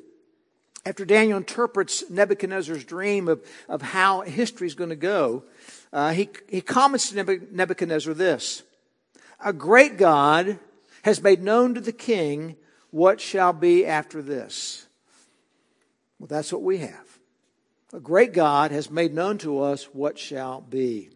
after 0.87 1.05
Daniel 1.05 1.37
interprets 1.37 2.09
Nebuchadnezzar's 2.09 2.85
dream 2.85 3.27
of, 3.27 3.45
of 3.69 3.83
how 3.83 4.21
history 4.21 4.69
is 4.69 4.77
going 4.77 4.91
to 4.91 4.97
go, 4.97 5.43
uh, 5.93 6.13
he, 6.13 6.31
he 6.49 6.61
comments 6.61 7.11
to 7.11 7.41
Nebuchadnezzar 7.51 8.15
this 8.15 8.63
A 9.45 9.53
great 9.53 9.99
God 9.99 10.61
has 11.03 11.21
made 11.21 11.43
known 11.43 11.75
to 11.75 11.81
the 11.81 11.93
king 11.93 12.55
what 12.91 13.21
shall 13.21 13.53
be 13.53 13.85
after 13.85 14.23
this. 14.23 14.87
Well, 16.21 16.29
that's 16.29 16.53
what 16.53 16.63
we 16.63 16.79
have. 16.79 17.19
A 17.93 18.01
great 18.01 18.33
God 18.33 18.71
has 18.71 18.89
made 18.89 19.13
known 19.13 19.39
to 19.39 19.61
us 19.61 19.85
what 19.93 20.19
shall 20.19 20.61
be. 20.61 21.11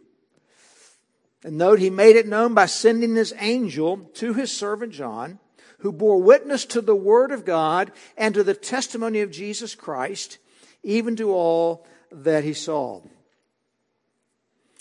And 1.45 1.57
note, 1.57 1.79
he 1.79 1.91
made 1.91 2.17
it 2.17 2.27
known 2.27 2.55
by 2.55 2.67
sending 2.67 3.15
his 3.15 3.33
angel 3.39 3.99
to 4.15 4.35
his 4.35 4.55
servant 4.55 4.93
John, 4.93 5.39
who 5.79 5.92
bore 5.92 6.20
witness 6.20 6.64
to 6.66 6.81
the 6.81 6.96
word 6.96 7.31
of 7.31 7.44
God 7.44 7.92
and 8.16 8.35
to 8.35 8.44
the 8.44 8.55
testimony 8.55 9.20
of 9.20 9.31
Jesus 9.31 9.75
Christ, 9.75 10.38
even 10.83 11.16
to 11.16 11.33
all 11.33 11.87
that 12.11 12.44
he 12.44 12.53
saw. 12.53 13.01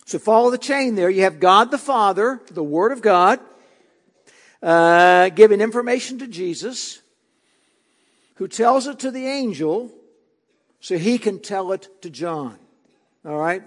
So 0.05 0.17
follow 0.17 0.49
the 0.49 0.57
chain 0.57 0.95
there. 0.95 1.09
You 1.09 1.21
have 1.21 1.39
God 1.39 1.69
the 1.69 1.77
Father, 1.77 2.41
the 2.49 2.63
Word 2.63 2.91
of 2.91 3.01
God, 3.01 3.39
uh, 4.63 5.29
giving 5.29 5.61
information 5.61 6.17
to 6.17 6.27
Jesus, 6.27 7.01
who 8.35 8.47
tells 8.47 8.87
it 8.87 8.97
to 8.99 9.11
the 9.11 9.27
angel 9.27 9.91
so 10.79 10.97
he 10.97 11.19
can 11.19 11.39
tell 11.39 11.71
it 11.73 12.01
to 12.01 12.09
John. 12.09 12.57
All 13.23 13.37
right? 13.37 13.61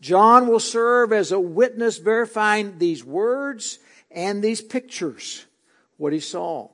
John 0.00 0.46
will 0.46 0.60
serve 0.60 1.12
as 1.12 1.32
a 1.32 1.40
witness 1.40 1.98
verifying 1.98 2.78
these 2.78 3.04
words 3.04 3.78
and 4.10 4.42
these 4.42 4.62
pictures, 4.62 5.44
what 5.98 6.14
he 6.14 6.20
saw. 6.20 6.70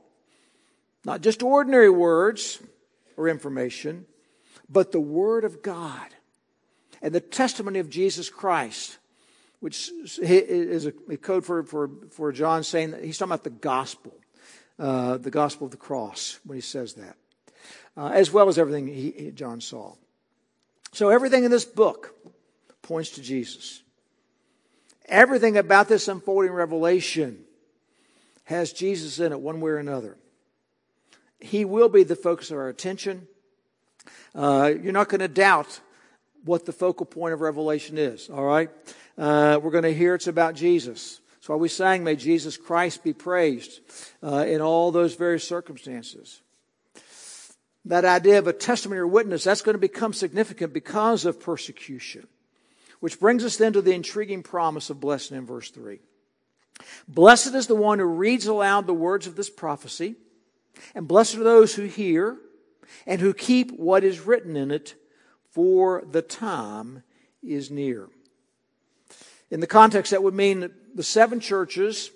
Not 1.05 1.21
just 1.21 1.43
ordinary 1.43 1.91
words 1.91 2.61
or 3.17 3.29
information, 3.29 4.07
but 4.71 4.93
the 4.93 5.01
Word 5.01 5.45
of 5.45 5.63
God 5.63 6.09
and 7.03 7.13
the 7.13 7.21
testimony 7.21 7.81
of 7.81 7.91
Jesus 7.91 8.31
Christ, 8.31 8.99
which 9.59 9.91
is 10.19 10.87
a 10.87 11.17
code 11.17 11.45
for, 11.45 11.65
for, 11.65 11.91
for 12.11 12.31
John 12.31 12.63
saying 12.63 12.93
that 12.93 13.05
he's 13.05 13.19
talking 13.19 13.33
about 13.33 13.45
the 13.45 13.51
gospel, 13.51 14.15
uh, 14.79 15.17
the 15.17 15.31
gospel 15.31 15.67
of 15.67 15.73
the 15.73 15.77
cross 15.77 16.39
when 16.45 16.57
he 16.57 16.63
says 16.63 16.95
that 16.95 17.17
uh, 17.97 18.09
as 18.09 18.33
well 18.33 18.49
as 18.49 18.59
everything 18.59 18.87
he, 18.87 19.31
John 19.35 19.61
saw. 19.61 19.95
So 20.93 21.09
everything 21.09 21.45
in 21.45 21.51
this 21.51 21.65
book 21.65 22.15
points 22.83 23.11
to 23.11 23.23
Jesus. 23.23 23.83
Everything 25.07 25.57
about 25.57 25.89
this 25.89 26.09
unfolding 26.09 26.53
revelation 26.53 27.45
has 28.45 28.73
Jesus 28.73 29.19
in 29.19 29.33
it 29.33 29.41
one 29.41 29.61
way 29.61 29.71
or 29.71 29.79
another. 29.79 30.17
He 31.41 31.65
will 31.65 31.89
be 31.89 32.03
the 32.03 32.17
focus 32.17 32.51
of 32.51 32.59
our 32.59 32.69
attention. 32.69 33.27
Uh, 34.35 34.73
you're 34.83 34.93
not 34.93 35.09
going 35.09 35.21
to 35.21 35.29
doubt 35.29 35.81
what 36.45 36.67
the 36.67 36.73
focal 36.73 37.07
point 37.07 37.35
of 37.35 37.41
Revelation 37.41 37.99
is, 37.99 38.29
all 38.29 38.45
right? 38.45 38.71
Uh, 39.17 39.59
we're 39.63 39.71
going 39.71 39.85
to 39.85 39.95
hear 39.95 40.15
it's 40.15 40.27
about 40.27 40.55
Jesus. 40.55 41.21
That's 41.35 41.49
why 41.49 41.57
we 41.57 41.69
sang, 41.69 42.05
May 42.05 42.17
Jesus 42.17 42.57
Christ 42.57 43.03
be 43.03 43.13
praised 43.13 43.81
uh, 44.23 44.45
in 44.47 44.61
all 44.61 44.93
those 44.93 45.15
various 45.15 45.47
circumstances 45.47 46.43
that 47.87 48.05
idea 48.05 48.39
of 48.39 48.47
a 48.47 48.53
testimony 48.53 49.01
or 49.01 49.07
witness, 49.07 49.45
that's 49.45 49.63
going 49.63 49.75
to 49.75 49.79
become 49.81 50.13
significant 50.13 50.73
because 50.73 51.25
of 51.25 51.41
persecution. 51.41 52.27
Which 53.01 53.21
brings 53.21 53.45
us 53.45 53.57
then 53.57 53.75
to 53.75 53.83
the 53.83 53.93
intriguing 53.93 54.43
promise 54.43 54.89
of 54.89 55.01
blessing 55.01 55.37
in 55.37 55.45
verse 55.45 55.71
3. 55.71 56.01
Blessed 57.07 57.55
is 57.55 57.67
the 57.67 57.75
one 57.75 57.99
who 57.99 58.07
reads 58.07 58.47
aloud 58.47 58.87
the 58.87 58.95
words 58.95 59.27
of 59.27 59.37
this 59.37 59.51
prophecy, 59.51 60.17
and 60.95 61.07
blessed 61.07 61.37
are 61.37 61.45
those 61.45 61.75
who 61.75 61.85
hear 61.85 62.37
and 63.07 63.21
who 63.21 63.33
keep 63.33 63.73
what 63.73 64.05
is 64.05 64.21
written 64.21 64.57
in 64.57 64.71
it, 64.71 64.95
for 65.51 66.05
the 66.11 66.23
time 66.23 67.03
is 67.43 67.71
near. 67.71 68.09
In 69.51 69.61
the 69.61 69.67
context, 69.67 70.11
that 70.11 70.23
would 70.23 70.35
mean 70.35 70.71
the 70.95 71.03
seven 71.03 71.39
churches 71.39 72.11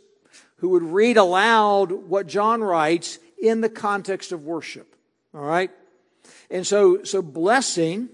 who 0.57 0.71
would 0.71 0.83
read 0.83 1.17
aloud 1.17 1.93
what 1.93 2.27
John 2.27 2.63
writes 2.63 3.19
in 3.41 3.61
the 3.61 3.69
context 3.69 4.33
of 4.33 4.45
worship. 4.45 4.97
All 5.33 5.43
right? 5.43 5.71
And 6.51 6.67
so, 6.67 7.05
so 7.05 7.23
blessing 7.23 8.09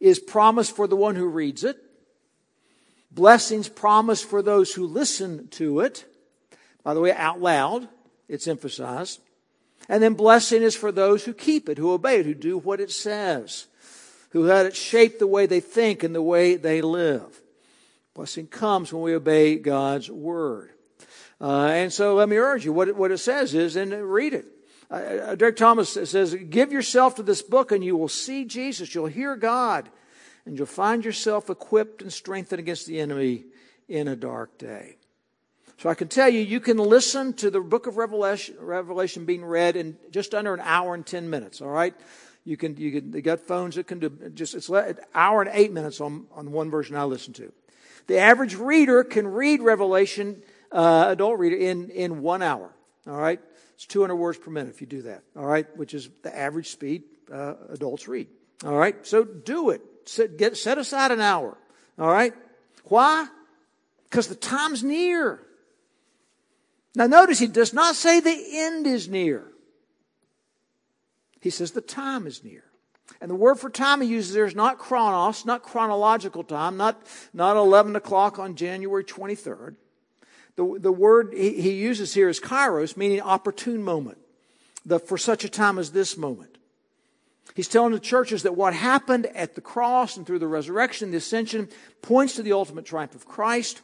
is 0.00 0.18
promised 0.18 0.74
for 0.74 0.86
the 0.86 0.96
one 0.96 1.16
who 1.16 1.26
reads 1.26 1.64
it. 1.64 1.76
Blessings 3.16 3.70
promised 3.70 4.26
for 4.26 4.42
those 4.42 4.74
who 4.74 4.86
listen 4.86 5.48
to 5.48 5.80
it. 5.80 6.04
By 6.84 6.92
the 6.92 7.00
way, 7.00 7.12
out 7.12 7.40
loud, 7.40 7.88
it's 8.28 8.46
emphasized. 8.46 9.20
And 9.88 10.02
then 10.02 10.12
blessing 10.12 10.62
is 10.62 10.76
for 10.76 10.92
those 10.92 11.24
who 11.24 11.32
keep 11.32 11.70
it, 11.70 11.78
who 11.78 11.92
obey 11.92 12.20
it, 12.20 12.26
who 12.26 12.34
do 12.34 12.58
what 12.58 12.78
it 12.78 12.90
says, 12.90 13.68
who 14.32 14.42
let 14.44 14.66
it 14.66 14.76
shape 14.76 15.18
the 15.18 15.26
way 15.26 15.46
they 15.46 15.60
think 15.60 16.02
and 16.02 16.14
the 16.14 16.20
way 16.20 16.56
they 16.56 16.82
live. 16.82 17.40
Blessing 18.12 18.48
comes 18.48 18.92
when 18.92 19.02
we 19.02 19.14
obey 19.14 19.56
God's 19.56 20.10
word. 20.10 20.72
Uh, 21.40 21.68
and 21.68 21.90
so 21.90 22.16
let 22.16 22.28
me 22.28 22.36
urge 22.36 22.66
you, 22.66 22.72
what 22.74 22.88
it, 22.88 22.96
what 22.96 23.12
it 23.12 23.18
says 23.18 23.54
is, 23.54 23.76
and 23.76 23.92
read 23.92 24.34
it. 24.34 24.44
Uh, 24.90 24.94
uh, 24.94 25.34
Derek 25.36 25.56
Thomas 25.56 25.88
says, 25.88 26.34
Give 26.34 26.70
yourself 26.70 27.14
to 27.14 27.22
this 27.22 27.40
book 27.40 27.72
and 27.72 27.82
you 27.82 27.96
will 27.96 28.08
see 28.08 28.44
Jesus. 28.44 28.94
You'll 28.94 29.06
hear 29.06 29.36
God 29.36 29.88
and 30.46 30.56
you'll 30.56 30.66
find 30.66 31.04
yourself 31.04 31.50
equipped 31.50 32.00
and 32.00 32.12
strengthened 32.12 32.60
against 32.60 32.86
the 32.86 33.00
enemy 33.00 33.44
in 33.88 34.08
a 34.08 34.16
dark 34.16 34.56
day. 34.58 34.96
So 35.78 35.90
I 35.90 35.94
can 35.94 36.08
tell 36.08 36.28
you, 36.28 36.40
you 36.40 36.60
can 36.60 36.78
listen 36.78 37.34
to 37.34 37.50
the 37.50 37.60
book 37.60 37.86
of 37.86 37.98
Revelation, 37.98 38.56
Revelation 38.58 39.26
being 39.26 39.44
read 39.44 39.76
in 39.76 39.98
just 40.10 40.34
under 40.34 40.54
an 40.54 40.60
hour 40.60 40.94
and 40.94 41.04
10 41.04 41.28
minutes, 41.28 41.60
all 41.60 41.68
right? 41.68 41.94
You 42.44 42.56
can, 42.56 42.76
you 42.76 42.92
can, 42.92 43.10
they 43.10 43.20
got 43.20 43.40
phones 43.40 43.74
that 43.74 43.86
can 43.86 43.98
do 43.98 44.08
just, 44.34 44.54
it's 44.54 44.70
an 44.70 44.98
hour 45.14 45.42
and 45.42 45.50
eight 45.52 45.72
minutes 45.72 46.00
on, 46.00 46.26
on 46.32 46.52
one 46.52 46.70
version 46.70 46.96
I 46.96 47.04
listen 47.04 47.34
to. 47.34 47.52
The 48.06 48.18
average 48.18 48.54
reader 48.54 49.04
can 49.04 49.26
read 49.26 49.60
Revelation, 49.60 50.42
uh, 50.72 51.06
adult 51.08 51.38
reader, 51.38 51.56
in, 51.56 51.90
in 51.90 52.22
one 52.22 52.40
hour, 52.40 52.70
all 53.06 53.16
right? 53.16 53.40
It's 53.74 53.84
200 53.84 54.14
words 54.14 54.38
per 54.38 54.50
minute 54.50 54.72
if 54.72 54.80
you 54.80 54.86
do 54.86 55.02
that, 55.02 55.24
all 55.36 55.44
right, 55.44 55.66
which 55.76 55.92
is 55.92 56.08
the 56.22 56.34
average 56.34 56.70
speed 56.70 57.02
uh, 57.30 57.54
adults 57.68 58.08
read. 58.08 58.28
All 58.64 58.76
right, 58.76 59.06
so 59.06 59.24
do 59.24 59.70
it. 59.70 59.82
Set, 60.06 60.38
get, 60.38 60.56
set 60.56 60.78
aside 60.78 61.10
an 61.10 61.20
hour. 61.20 61.58
All 61.98 62.10
right, 62.10 62.32
why? 62.84 63.26
Because 64.04 64.28
the 64.28 64.34
time's 64.34 64.82
near. 64.82 65.40
Now, 66.94 67.06
notice 67.06 67.38
he 67.38 67.46
does 67.46 67.74
not 67.74 67.94
say 67.94 68.20
the 68.20 68.44
end 68.52 68.86
is 68.86 69.08
near. 69.08 69.44
He 71.40 71.50
says 71.50 71.72
the 71.72 71.80
time 71.80 72.26
is 72.26 72.42
near. 72.42 72.64
And 73.20 73.30
the 73.30 73.34
word 73.34 73.56
for 73.56 73.70
time 73.70 74.00
he 74.00 74.08
uses 74.08 74.34
there 74.34 74.46
is 74.46 74.54
not 74.54 74.78
chronos, 74.78 75.44
not 75.44 75.62
chronological 75.62 76.42
time, 76.42 76.76
not, 76.76 77.00
not 77.32 77.56
11 77.56 77.96
o'clock 77.96 78.38
on 78.38 78.56
January 78.56 79.04
23rd. 79.04 79.76
The, 80.56 80.78
the 80.80 80.92
word 80.92 81.34
he, 81.34 81.60
he 81.60 81.72
uses 81.72 82.14
here 82.14 82.28
is 82.28 82.40
kairos, 82.40 82.96
meaning 82.96 83.20
opportune 83.20 83.82
moment. 83.82 84.18
The, 84.84 84.98
for 84.98 85.18
such 85.18 85.44
a 85.44 85.48
time 85.48 85.78
as 85.78 85.92
this 85.92 86.16
moment. 86.16 86.55
He's 87.54 87.68
telling 87.68 87.92
the 87.92 88.00
churches 88.00 88.42
that 88.42 88.56
what 88.56 88.74
happened 88.74 89.26
at 89.26 89.54
the 89.54 89.60
cross 89.60 90.16
and 90.16 90.26
through 90.26 90.40
the 90.40 90.46
resurrection, 90.46 91.10
the 91.10 91.16
ascension, 91.16 91.68
points 92.02 92.36
to 92.36 92.42
the 92.42 92.52
ultimate 92.52 92.84
triumph 92.84 93.14
of 93.14 93.26
Christ. 93.26 93.80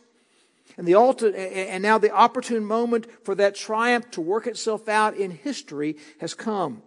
And, 0.77 0.87
the 0.87 0.92
ulti- 0.92 1.35
and 1.35 1.83
now 1.83 1.98
the 1.98 2.11
opportune 2.11 2.64
moment 2.64 3.07
for 3.25 3.35
that 3.35 3.55
triumph 3.55 4.11
to 4.12 4.20
work 4.20 4.46
itself 4.46 4.88
out 4.88 5.16
in 5.16 5.31
history 5.31 5.96
has 6.20 6.35
come. 6.35 6.83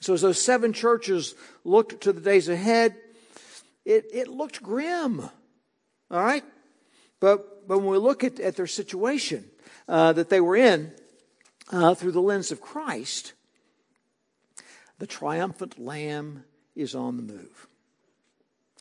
So 0.00 0.14
as 0.14 0.20
those 0.20 0.40
seven 0.40 0.72
churches 0.72 1.34
looked 1.64 2.00
to 2.02 2.12
the 2.12 2.20
days 2.20 2.48
ahead, 2.48 2.96
it, 3.84 4.06
it 4.12 4.28
looked 4.28 4.62
grim. 4.62 5.20
All 6.10 6.22
right? 6.22 6.44
But, 7.20 7.66
but 7.66 7.78
when 7.78 7.88
we 7.88 7.98
look 7.98 8.22
at, 8.22 8.38
at 8.38 8.56
their 8.56 8.66
situation 8.66 9.44
uh, 9.88 10.12
that 10.12 10.28
they 10.28 10.40
were 10.40 10.56
in 10.56 10.92
uh, 11.70 11.94
through 11.94 12.12
the 12.12 12.22
lens 12.22 12.52
of 12.52 12.60
Christ, 12.60 13.32
the 14.98 15.06
triumphant 15.06 15.78
Lamb 15.78 16.44
is 16.74 16.94
on 16.94 17.16
the 17.16 17.22
move. 17.22 17.66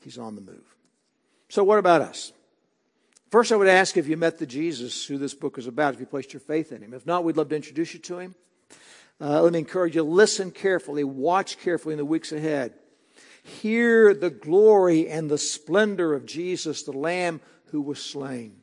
He's 0.01 0.17
on 0.17 0.35
the 0.35 0.41
move. 0.41 0.75
So, 1.49 1.63
what 1.63 1.79
about 1.79 2.01
us? 2.01 2.33
First, 3.29 3.51
I 3.51 3.55
would 3.55 3.67
ask 3.67 3.97
if 3.97 4.07
you 4.07 4.15
met 4.15 4.37
the 4.37 4.45
Jesus 4.45 5.05
who 5.05 5.17
this 5.17 5.33
book 5.33 5.57
is 5.57 5.67
about, 5.67 5.93
if 5.93 5.99
you 5.99 6.05
placed 6.05 6.33
your 6.33 6.39
faith 6.39 6.71
in 6.71 6.81
him. 6.81 6.93
If 6.93 7.05
not, 7.05 7.23
we'd 7.23 7.35
love 7.35 7.49
to 7.49 7.55
introduce 7.55 7.93
you 7.93 7.99
to 8.01 8.19
him. 8.19 8.35
Uh, 9.19 9.41
let 9.41 9.51
me 9.51 9.59
encourage 9.59 9.95
you 9.95 10.03
listen 10.03 10.51
carefully, 10.51 11.03
watch 11.03 11.59
carefully 11.59 11.93
in 11.93 11.97
the 11.97 12.05
weeks 12.05 12.31
ahead. 12.31 12.73
Hear 13.43 14.13
the 14.13 14.29
glory 14.29 15.09
and 15.09 15.29
the 15.29 15.37
splendor 15.37 16.13
of 16.13 16.25
Jesus, 16.25 16.83
the 16.83 16.91
Lamb 16.91 17.41
who 17.71 17.81
was 17.81 17.99
slain. 18.03 18.61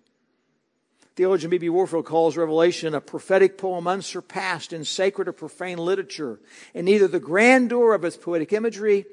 Theologian 1.16 1.50
B.B. 1.50 1.68
Warfield 1.68 2.06
calls 2.06 2.36
Revelation 2.36 2.94
a 2.94 3.00
prophetic 3.00 3.56
poem 3.56 3.86
unsurpassed 3.86 4.72
in 4.72 4.84
sacred 4.84 5.28
or 5.28 5.32
profane 5.32 5.78
literature, 5.78 6.40
in 6.74 6.86
neither 6.86 7.06
the 7.06 7.20
grandeur 7.20 7.94
of 7.94 8.04
its 8.04 8.16
poetic 8.16 8.52
imagery 8.52 9.06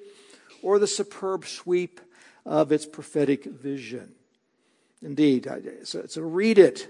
or 0.64 0.80
the 0.80 0.88
superb 0.88 1.46
sweep 1.46 2.02
of 2.46 2.72
its 2.72 2.88
prophetic 2.88 3.46
vision. 3.46 4.14
Indeed, 5.04 5.48
so, 5.84 6.06
so 6.08 6.22
read 6.22 6.58
it. 6.58 6.88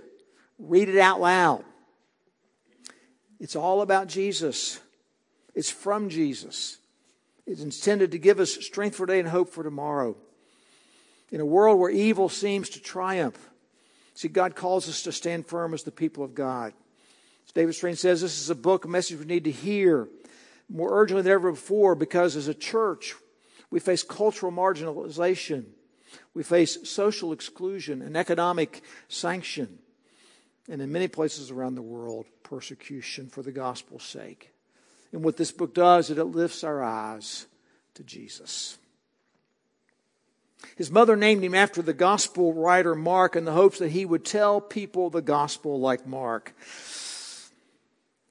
Read 0.60 0.90
it 0.90 0.98
out 0.98 1.20
loud. 1.20 1.64
It's 3.40 3.56
all 3.56 3.82
about 3.82 4.08
Jesus. 4.08 4.80
It's 5.56 5.72
from 5.72 6.10
Jesus. 6.10 6.78
It's 7.46 7.62
intended 7.62 8.12
to 8.12 8.20
give 8.20 8.40
us 8.40 8.54
strength 8.54 8.96
for 8.96 9.08
today 9.08 9.20
and 9.20 9.28
hope 9.28 9.50
for 9.50 9.64
tomorrow. 9.64 10.16
In 11.32 11.42
a 11.42 11.46
world 11.46 11.80
where 11.80 11.90
evil 11.90 12.30
seems 12.30 12.70
to 12.70 12.80
triumph, 12.80 13.50
see, 14.14 14.28
God 14.28 14.56
calls 14.56 14.88
us 14.90 15.04
to 15.04 15.12
stand 15.12 15.48
firm 15.48 15.74
as 15.74 15.84
the 15.84 15.92
people 15.92 16.24
of 16.24 16.36
God. 16.36 16.74
As 17.46 17.52
David 17.52 17.74
Strain 17.74 17.96
says, 17.96 18.22
this 18.22 18.40
is 18.40 18.50
a 18.50 18.56
book, 18.56 18.86
a 18.86 18.88
message 18.88 19.20
we 19.20 19.26
need 19.26 19.46
to 19.46 19.52
hear 19.52 20.08
more 20.70 21.00
urgently 21.02 21.24
than 21.24 21.34
ever 21.34 21.52
before 21.52 21.96
because 21.96 22.36
as 22.36 22.48
a 22.48 22.54
church, 22.54 23.16
we 23.70 23.80
face 23.80 24.04
cultural 24.04 24.52
marginalization. 24.52 25.66
We 26.34 26.44
face 26.44 26.90
social 26.90 27.32
exclusion 27.32 28.02
and 28.02 28.18
economic 28.18 28.84
sanction. 29.08 29.80
And 30.70 30.82
in 30.82 30.92
many 30.92 31.08
places 31.08 31.52
around 31.52 31.76
the 31.76 31.82
world, 31.82 32.26
persecution 32.44 33.28
for 33.28 33.42
the 33.42 33.52
gospel's 33.52 34.04
sake. 34.04 34.52
And 35.12 35.24
what 35.24 35.38
this 35.38 35.52
book 35.52 35.74
does 35.74 36.10
is 36.10 36.18
it 36.18 36.24
lifts 36.24 36.64
our 36.64 36.84
eyes 36.84 37.48
to 37.96 38.04
Jesus. 38.04 38.78
His 40.76 40.92
mother 40.92 41.16
named 41.16 41.44
him 41.44 41.56
after 41.56 41.82
the 41.82 41.94
gospel 41.94 42.54
writer 42.54 42.96
Mark 42.96 43.36
in 43.36 43.46
the 43.46 43.52
hopes 43.52 43.80
that 43.80 43.90
he 43.90 44.06
would 44.06 44.26
tell 44.26 44.62
people 44.62 45.10
the 45.10 45.22
gospel 45.22 45.80
like 45.80 46.08
Mark. 46.08 46.54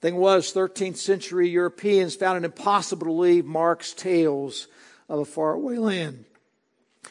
Thing 0.00 0.16
was, 0.16 0.52
13th 0.54 0.96
century 0.96 1.48
Europeans 1.48 2.16
found 2.16 2.38
it 2.38 2.46
impossible 2.46 3.06
to 3.06 3.12
believe 3.12 3.44
Mark's 3.44 3.92
tales 3.92 4.66
of 5.08 5.18
a 5.18 5.24
faraway 5.24 5.76
land. 5.76 6.24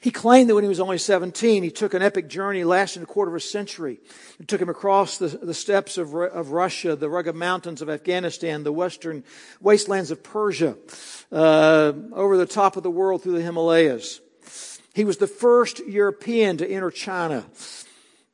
He 0.01 0.11
claimed 0.11 0.49
that 0.49 0.55
when 0.55 0.63
he 0.63 0.69
was 0.69 0.79
only 0.79 0.97
17, 0.97 1.61
he 1.61 1.71
took 1.71 1.93
an 1.93 2.01
epic 2.01 2.29
journey 2.29 2.63
lasting 2.63 3.03
a 3.03 3.05
quarter 3.05 3.31
of 3.31 3.35
a 3.35 3.39
century. 3.39 3.99
It 4.39 4.47
took 4.47 4.61
him 4.61 4.69
across 4.69 5.17
the, 5.17 5.27
the 5.27 5.53
steppes 5.53 5.97
of, 5.97 6.15
of 6.15 6.51
Russia, 6.51 6.95
the 6.95 7.09
rugged 7.09 7.35
mountains 7.35 7.81
of 7.81 7.89
Afghanistan, 7.89 8.63
the 8.63 8.71
western 8.71 9.23
wastelands 9.59 10.09
of 10.09 10.23
Persia, 10.23 10.77
uh, 11.31 11.91
over 12.13 12.37
the 12.37 12.45
top 12.45 12.77
of 12.77 12.83
the 12.83 12.91
world 12.91 13.23
through 13.23 13.33
the 13.33 13.41
Himalayas. 13.41 14.21
He 14.99 15.05
was 15.05 15.15
the 15.15 15.27
first 15.27 15.79
European 15.87 16.57
to 16.57 16.69
enter 16.69 16.91
China. 16.91 17.45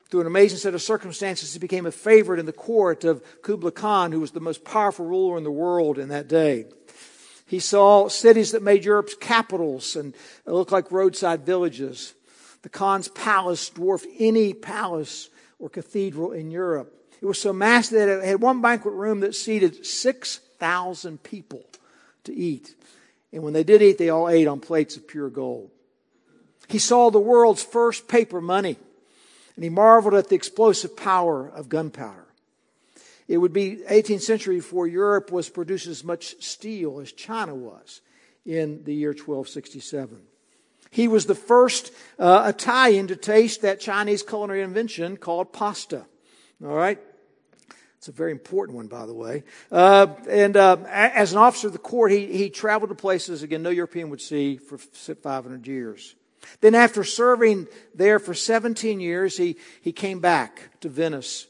Through 0.09 0.21
an 0.21 0.25
amazing 0.25 0.57
set 0.57 0.73
of 0.73 0.81
circumstances, 0.81 1.53
he 1.53 1.59
became 1.59 1.85
a 1.85 1.91
favorite 1.91 2.39
in 2.39 2.47
the 2.47 2.51
court 2.51 3.03
of 3.03 3.21
Kublai 3.43 3.69
Khan, 3.69 4.11
who 4.11 4.19
was 4.19 4.31
the 4.31 4.39
most 4.39 4.63
powerful 4.63 5.05
ruler 5.05 5.37
in 5.37 5.43
the 5.43 5.51
world 5.51 5.99
in 5.99 6.09
that 6.09 6.27
day. 6.27 6.65
He 7.45 7.59
saw 7.59 8.07
cities 8.07 8.51
that 8.53 8.63
made 8.63 8.83
Europe's 8.83 9.13
capitals 9.13 9.95
and 9.95 10.15
looked 10.47 10.71
like 10.71 10.91
roadside 10.91 11.45
villages. 11.45 12.15
The 12.63 12.69
Khan's 12.69 13.09
palace 13.09 13.69
dwarfed 13.69 14.07
any 14.17 14.55
palace 14.55 15.29
or 15.59 15.69
cathedral 15.69 16.31
in 16.31 16.49
Europe. 16.49 16.91
It 17.21 17.27
was 17.27 17.39
so 17.39 17.53
massive 17.53 17.99
that 17.99 18.09
it 18.09 18.23
had 18.25 18.41
one 18.41 18.61
banquet 18.61 18.95
room 18.95 19.19
that 19.19 19.35
seated 19.35 19.85
6,000 19.85 21.21
people 21.21 21.63
to 22.23 22.33
eat. 22.33 22.73
And 23.31 23.43
when 23.43 23.53
they 23.53 23.63
did 23.63 23.83
eat, 23.83 23.99
they 23.99 24.09
all 24.09 24.27
ate 24.27 24.47
on 24.47 24.59
plates 24.59 24.97
of 24.97 25.07
pure 25.07 25.29
gold. 25.29 25.69
He 26.67 26.79
saw 26.79 27.09
the 27.09 27.19
world's 27.19 27.63
first 27.63 28.07
paper 28.07 28.41
money, 28.41 28.77
and 29.55 29.63
he 29.63 29.69
marveled 29.69 30.13
at 30.15 30.29
the 30.29 30.35
explosive 30.35 30.95
power 30.95 31.47
of 31.47 31.69
gunpowder. 31.69 32.25
It 33.27 33.37
would 33.37 33.53
be 33.53 33.77
18th 33.89 34.21
century 34.21 34.57
before 34.57 34.87
Europe 34.87 35.31
was 35.31 35.49
producing 35.49 35.91
as 35.91 36.03
much 36.03 36.41
steel 36.43 36.99
as 36.99 37.11
China 37.11 37.55
was 37.55 38.01
in 38.45 38.83
the 38.83 38.93
year 38.93 39.09
1267. 39.09 40.21
He 40.91 41.07
was 41.07 41.25
the 41.25 41.35
first 41.35 41.91
uh, 42.19 42.51
Italian 42.55 43.07
to 43.07 43.15
taste 43.15 43.63
that 43.63 43.79
Chinese 43.79 44.23
culinary 44.23 44.61
invention 44.61 45.17
called 45.17 45.51
pasta. 45.51 46.05
All 46.63 46.73
right? 46.73 46.99
It's 47.97 48.07
a 48.07 48.11
very 48.11 48.31
important 48.31 48.77
one, 48.77 48.87
by 48.87 49.07
the 49.07 49.13
way. 49.13 49.43
Uh, 49.71 50.07
and 50.29 50.55
uh, 50.55 50.77
as 50.87 51.31
an 51.31 51.39
officer 51.39 51.67
of 51.67 51.73
the 51.73 51.79
court, 51.79 52.11
he, 52.11 52.27
he 52.27 52.49
traveled 52.51 52.89
to 52.89 52.95
places, 52.95 53.41
again, 53.41 53.63
no 53.63 53.71
European 53.71 54.11
would 54.11 54.21
see 54.21 54.57
for 54.57 54.77
500 54.77 55.65
years. 55.65 56.15
Then, 56.61 56.75
after 56.75 57.03
serving 57.03 57.67
there 57.93 58.19
for 58.19 58.33
17 58.33 58.99
years, 58.99 59.37
he, 59.37 59.57
he 59.81 59.91
came 59.91 60.19
back 60.19 60.79
to 60.81 60.89
Venice 60.89 61.47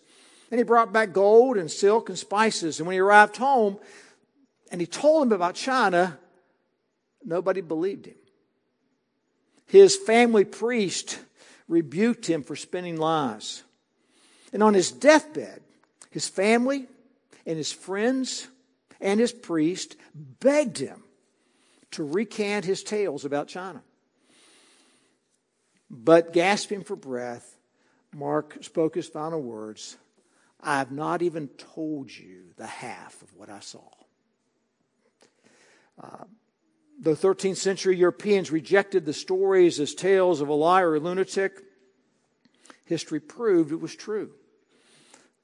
and 0.52 0.60
he 0.60 0.64
brought 0.64 0.94
back 0.94 1.14
gold 1.14 1.58
and 1.58 1.70
silk 1.70 2.10
and 2.10 2.18
spices. 2.18 2.80
And 2.80 2.88
when 2.88 2.94
he 2.94 3.00
arrived 3.00 3.38
home 3.38 3.78
and 4.72 4.80
he 4.80 4.88
told 4.88 5.24
them 5.24 5.32
about 5.34 5.56
China, 5.56 6.18
nobody 7.24 7.62
believed 7.62 8.06
him. 8.06 8.16
His 9.66 9.98
family 9.98 10.46
priest 10.46 11.20
rebuked 11.68 12.28
him 12.28 12.44
for 12.44 12.56
spinning 12.56 12.98
lies. 12.98 13.64
And 14.54 14.62
on 14.62 14.74
his 14.74 14.92
deathbed, 14.92 15.62
his 16.12 16.28
family 16.28 16.88
and 17.46 17.58
his 17.58 17.72
friends 17.72 18.48
and 19.02 19.20
his 19.20 19.34
priest 19.34 19.98
begged 20.14 20.78
him 20.78 21.04
to 21.92 22.04
recant 22.04 22.66
his 22.66 22.84
tales 22.84 23.26
about 23.26 23.48
China. 23.48 23.82
But 25.90 26.34
gasping 26.34 26.84
for 26.84 26.96
breath, 26.96 27.58
Mark 28.14 28.58
spoke 28.62 28.96
his 28.96 29.08
final 29.08 29.42
words 29.42 29.98
I 30.62 30.80
have 30.80 30.92
not 30.92 31.22
even 31.22 31.48
told 31.50 32.16
you 32.16 32.46
the 32.58 32.66
half 32.66 33.22
of 33.22 33.36
what 33.36 33.50
I 33.50 33.60
saw. 33.60 33.88
Uh, 36.02 36.26
the 37.00 37.12
13th 37.12 37.58
century 37.58 37.96
Europeans 37.98 38.52
rejected 38.52 39.06
the 39.06 39.14
stories 39.14 39.80
as 39.80 39.94
tales 39.94 40.42
of 40.42 40.48
a 40.50 40.54
liar 40.54 40.92
or 40.92 40.96
a 40.96 41.00
lunatic. 41.00 41.62
History 42.86 43.20
proved 43.20 43.72
it 43.72 43.80
was 43.80 43.96
true. 43.96 44.32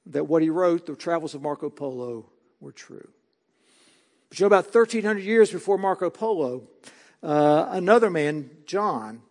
That 0.07 0.27
what 0.27 0.41
he 0.41 0.49
wrote, 0.49 0.87
the 0.87 0.95
travels 0.95 1.35
of 1.35 1.41
Marco 1.41 1.69
Polo, 1.69 2.25
were 2.59 2.71
true. 2.71 3.09
But 4.29 4.39
you 4.39 4.43
know, 4.43 4.47
about 4.47 4.73
1300 4.73 5.19
years 5.19 5.51
before 5.51 5.77
Marco 5.77 6.09
Polo, 6.09 6.63
uh, 7.21 7.67
another 7.69 8.09
man, 8.09 8.49
John, 8.65 9.21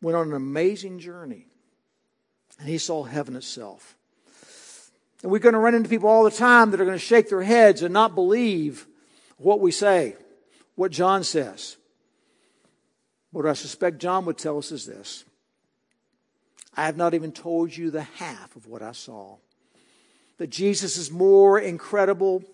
went 0.00 0.16
on 0.16 0.28
an 0.28 0.34
amazing 0.34 0.98
journey. 0.98 1.46
And 2.58 2.68
he 2.68 2.78
saw 2.78 3.04
heaven 3.04 3.36
itself. 3.36 3.96
And 5.22 5.32
we're 5.32 5.38
going 5.38 5.54
to 5.54 5.58
run 5.58 5.74
into 5.74 5.88
people 5.88 6.08
all 6.08 6.24
the 6.24 6.30
time 6.30 6.70
that 6.70 6.80
are 6.80 6.84
going 6.84 6.98
to 6.98 7.04
shake 7.04 7.28
their 7.28 7.42
heads 7.42 7.82
and 7.82 7.92
not 7.92 8.14
believe 8.14 8.86
what 9.36 9.60
we 9.60 9.70
say, 9.70 10.16
what 10.74 10.92
John 10.92 11.24
says. 11.24 11.76
What 13.30 13.46
I 13.46 13.52
suspect 13.52 13.98
John 13.98 14.24
would 14.24 14.38
tell 14.38 14.58
us 14.58 14.72
is 14.72 14.86
this 14.86 15.24
I 16.76 16.86
have 16.86 16.96
not 16.96 17.14
even 17.14 17.32
told 17.32 17.76
you 17.76 17.90
the 17.90 18.02
half 18.02 18.54
of 18.56 18.66
what 18.66 18.82
I 18.82 18.92
saw. 18.92 19.36
That 20.38 20.50
Jesus 20.50 20.96
is 20.96 21.10
more 21.10 21.58
incredible, 21.58 22.44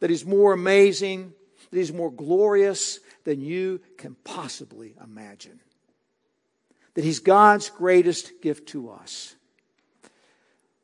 that 0.00 0.08
he's 0.08 0.24
more 0.24 0.54
amazing, 0.54 1.34
that 1.70 1.78
he's 1.78 1.92
more 1.92 2.10
glorious 2.10 3.00
than 3.24 3.42
you 3.42 3.80
can 3.98 4.16
possibly 4.24 4.94
imagine. 5.04 5.60
That 6.98 7.04
he's 7.04 7.20
God's 7.20 7.70
greatest 7.70 8.42
gift 8.42 8.70
to 8.70 8.90
us. 8.90 9.36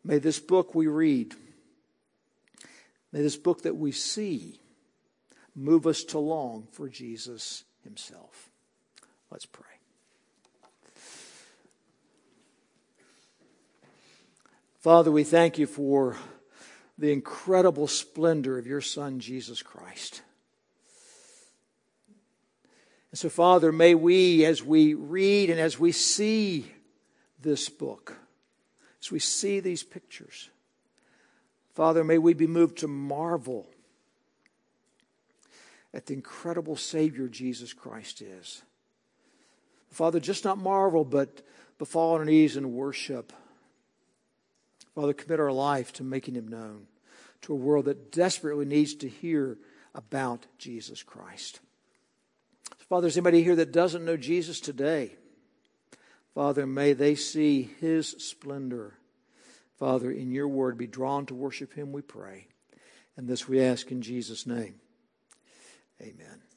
May 0.05 0.18
this 0.18 0.38
book 0.38 0.72
we 0.72 0.87
read, 0.87 1.35
may 3.11 3.20
this 3.20 3.37
book 3.37 3.62
that 3.62 3.74
we 3.74 3.90
see 3.90 4.61
move 5.57 5.88
us 5.88 6.05
to 6.05 6.20
long 6.20 6.68
for 6.70 6.88
Jesus 6.88 7.64
himself. 7.83 8.48
Let's 9.33 9.44
pray. 9.44 9.66
Father, 14.79 15.11
we 15.11 15.24
thank 15.24 15.59
you 15.59 15.66
for 15.66 16.16
the 16.96 17.11
incredible 17.11 17.88
splendor 17.88 18.57
of 18.57 18.68
your 18.68 18.81
Son, 18.81 19.18
Jesus 19.18 19.62
Christ. 19.62 20.22
And 23.14 23.18
so, 23.20 23.29
Father, 23.29 23.70
may 23.70 23.94
we, 23.94 24.44
as 24.44 24.61
we 24.61 24.94
read 24.94 25.48
and 25.48 25.61
as 25.61 25.79
we 25.79 25.92
see 25.92 26.66
this 27.40 27.68
book, 27.68 28.16
as 29.00 29.12
we 29.12 29.20
see 29.20 29.61
these 29.61 29.85
pictures. 29.85 30.50
Father, 31.74 32.03
may 32.03 32.18
we 32.18 32.35
be 32.35 32.48
moved 32.48 32.79
to 32.79 32.88
marvel 32.88 33.68
at 35.92 36.07
the 36.07 36.12
incredible 36.12 36.74
Savior 36.74 37.29
Jesus 37.29 37.72
Christ 37.72 38.20
is. 38.20 38.62
Father, 39.92 40.18
just 40.18 40.44
not 40.44 40.59
marvel, 40.59 41.05
but, 41.05 41.40
but 41.79 41.87
fall 41.87 42.14
on 42.14 42.18
our 42.18 42.24
knees 42.24 42.57
and 42.57 42.72
worship. 42.72 43.33
Father, 44.96 45.12
commit 45.12 45.38
our 45.38 45.53
life 45.53 45.92
to 45.92 46.03
making 46.03 46.35
Him 46.35 46.48
known 46.48 46.88
to 47.42 47.53
a 47.53 47.57
world 47.57 47.85
that 47.85 48.11
desperately 48.11 48.64
needs 48.64 48.92
to 48.96 49.09
hear 49.09 49.57
about 49.94 50.46
Jesus 50.59 51.05
Christ. 51.05 51.61
Father, 52.94 53.09
is 53.09 53.16
anybody 53.16 53.42
here 53.42 53.57
that 53.57 53.72
doesn't 53.72 54.04
know 54.04 54.16
Jesus 54.16 54.61
today? 54.61 55.16
Father, 56.33 56.64
may 56.64 56.92
they 56.92 57.16
see 57.16 57.68
his 57.80 58.07
splendor. 58.07 58.94
Father, 59.80 60.12
in 60.12 60.30
your 60.30 60.46
word, 60.46 60.78
be 60.78 60.87
drawn 60.87 61.26
to 61.26 61.35
worship 61.35 61.72
him, 61.72 61.90
we 61.90 62.02
pray. 62.02 62.46
And 63.16 63.26
this 63.26 63.48
we 63.48 63.61
ask 63.61 63.90
in 63.90 64.00
Jesus' 64.00 64.46
name. 64.46 64.76
Amen. 66.00 66.54